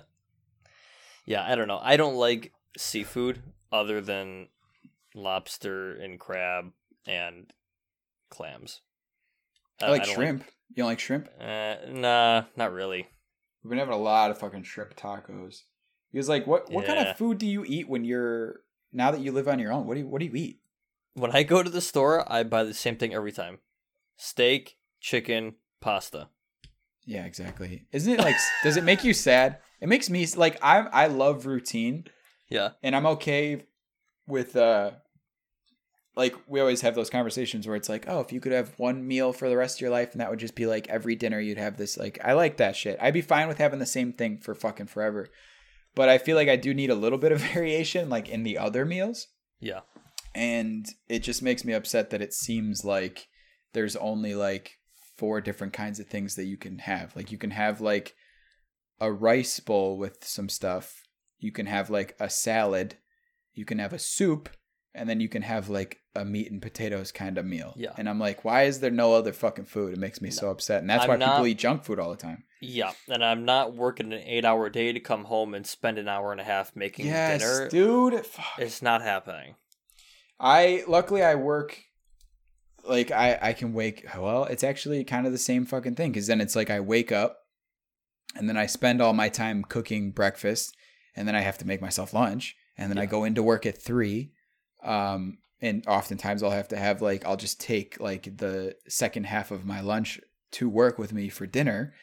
[1.25, 1.79] Yeah, I don't know.
[1.79, 4.47] I don't like seafood other than
[5.13, 6.71] lobster and crab
[7.05, 7.53] and
[8.29, 8.81] clams.
[9.81, 10.43] I like don't shrimp.
[10.69, 11.29] you don't like shrimp?
[11.39, 13.07] uh, nah, not really.
[13.63, 15.63] We've been having a lot of fucking shrimp tacos.
[16.11, 18.61] Because like, what what kind of food do you eat when you're
[18.93, 19.85] now that you live on your own?
[19.85, 20.61] What do you what do you eat?
[21.13, 23.59] When I go to the store, I buy the same thing every time:
[24.15, 26.29] steak, chicken, pasta.
[27.05, 27.85] Yeah, exactly.
[27.91, 28.35] Isn't it like?
[28.63, 29.59] does it make you sad?
[29.81, 32.05] It makes me like I I love routine.
[32.49, 33.65] Yeah, and I'm okay
[34.27, 34.91] with uh
[36.17, 39.07] like we always have those conversations where it's like, oh, if you could have one
[39.07, 41.39] meal for the rest of your life and that would just be like every dinner
[41.39, 42.97] you'd have this like I like that shit.
[43.01, 45.29] I'd be fine with having the same thing for fucking forever.
[45.95, 48.57] But I feel like I do need a little bit of variation like in the
[48.57, 49.27] other meals
[49.59, 49.81] yeah,
[50.35, 53.27] and it just makes me upset that it seems like
[53.73, 54.77] there's only like
[55.15, 57.15] four different kinds of things that you can have.
[57.15, 58.15] Like you can have like
[58.99, 61.01] a rice bowl with some stuff.
[61.39, 62.97] You can have like a salad.
[63.53, 64.49] You can have a soup,
[64.95, 67.73] and then you can have like a meat and potatoes kind of meal.
[67.77, 67.91] Yeah.
[67.97, 69.93] And I'm like, why is there no other fucking food?
[69.93, 72.09] It makes me so upset, and that's I'm why not- people eat junk food all
[72.09, 72.43] the time.
[72.61, 72.91] yeah.
[73.07, 76.41] And I'm not working an eight-hour day to come home and spend an hour and
[76.41, 77.69] a half making Yes, dinner.
[77.69, 78.25] dude.
[78.25, 78.45] Fuck.
[78.57, 79.55] It's not happening.
[80.39, 81.79] I luckily I work
[82.87, 86.27] like I I can wake well it's actually kind of the same fucking thing cuz
[86.27, 87.39] then it's like I wake up
[88.35, 90.75] and then I spend all my time cooking breakfast
[91.15, 93.81] and then I have to make myself lunch and then I go into work at
[93.81, 94.31] 3
[94.83, 99.51] um and oftentimes I'll have to have like I'll just take like the second half
[99.51, 100.19] of my lunch
[100.51, 101.93] to work with me for dinner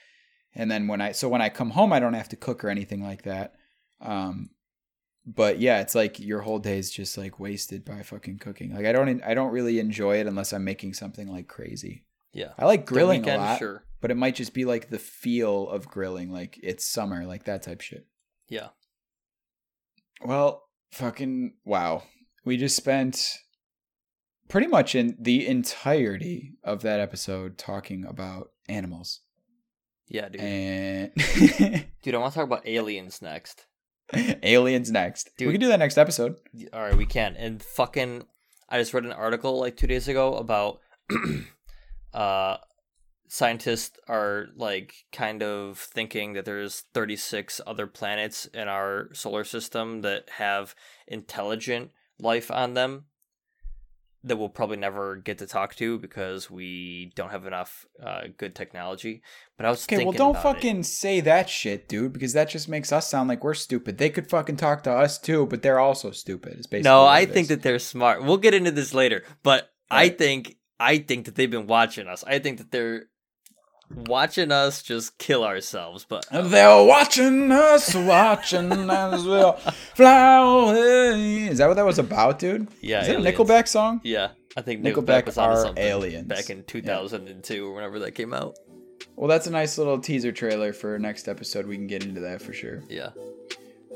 [0.54, 2.68] and then when I so when I come home I don't have to cook or
[2.68, 3.54] anything like that
[4.00, 4.50] um
[5.26, 8.74] but yeah, it's like your whole day is just like wasted by fucking cooking.
[8.74, 12.04] Like I don't I don't really enjoy it unless I'm making something like crazy.
[12.32, 12.52] Yeah.
[12.58, 13.84] I like grilling weekend, a lot, sure.
[14.00, 17.62] but it might just be like the feel of grilling, like it's summer, like that
[17.62, 18.06] type shit.
[18.48, 18.68] Yeah.
[20.22, 22.02] Well, fucking wow.
[22.44, 23.38] We just spent
[24.48, 29.20] pretty much in the entirety of that episode talking about animals.
[30.08, 30.40] Yeah, dude.
[30.40, 31.10] And
[32.02, 33.66] Dude, I want to talk about aliens next.
[34.12, 35.30] aliens next.
[35.40, 36.36] We can do that next episode.
[36.72, 37.36] All right, we can.
[37.36, 38.24] And fucking,
[38.68, 40.80] I just read an article like two days ago about
[42.12, 42.58] uh,
[43.28, 50.02] scientists are like kind of thinking that there's 36 other planets in our solar system
[50.02, 50.74] that have
[51.06, 53.04] intelligent life on them
[54.26, 58.54] that we'll probably never get to talk to because we don't have enough uh, good
[58.54, 59.22] technology.
[59.58, 60.54] But I was Okay, well, don't about it.
[60.54, 63.98] fucking say that shit, dude, because that just makes us sound like we're stupid.
[63.98, 66.54] They could fucking talk to us too, but they're also stupid.
[66.56, 67.48] It's basically No, I think is.
[67.48, 68.24] that they're smart.
[68.24, 72.24] We'll get into this later, but I think I think that they've been watching us.
[72.26, 73.08] I think that they're
[73.96, 76.04] watching us just kill ourselves.
[76.08, 79.52] But they're watching us, watching as we'll
[79.94, 80.36] fly
[80.68, 81.44] away.
[81.48, 82.68] Is that what that was about, dude?
[82.80, 83.20] yeah, Is it a.
[83.20, 84.00] Nickelback song?
[84.04, 86.26] Yeah, I think Nickelback Nickelback was on something aliens.
[86.26, 88.56] back in 2002 or whenever that came out.
[89.16, 91.66] Well, that's a nice little teaser trailer for next episode.
[91.66, 92.82] We can get into that for sure.
[92.88, 93.10] Yeah,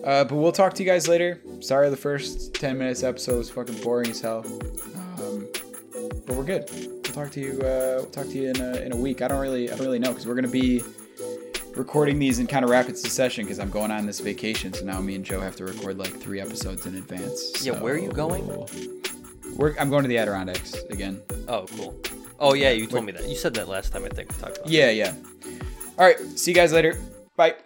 [0.04, 1.40] Uh, but we'll talk to you guys later.
[1.60, 4.44] Sorry, the first ten minutes episode was fucking boring as hell.
[5.18, 5.48] Um,
[6.26, 6.68] but we're good.
[6.72, 7.52] We'll talk to you.
[7.60, 9.22] Uh, we'll talk to you in a, in a week.
[9.22, 10.82] I don't really, I don't really know because we're gonna be
[11.76, 14.72] recording these in kind of rapid succession because I'm going on this vacation.
[14.72, 17.64] So now me and Joe have to record like three episodes in advance.
[17.64, 18.46] Yeah, where are you going?
[19.56, 21.20] We're, I'm going to the Adirondacks again.
[21.48, 21.98] Oh, cool.
[22.40, 23.28] Oh yeah, you told me that.
[23.28, 24.04] You said that last time.
[24.04, 24.68] I think we talked about.
[24.68, 25.14] Yeah, yeah.
[25.98, 26.18] All right.
[26.38, 26.96] See you guys later.
[27.36, 27.56] Bye.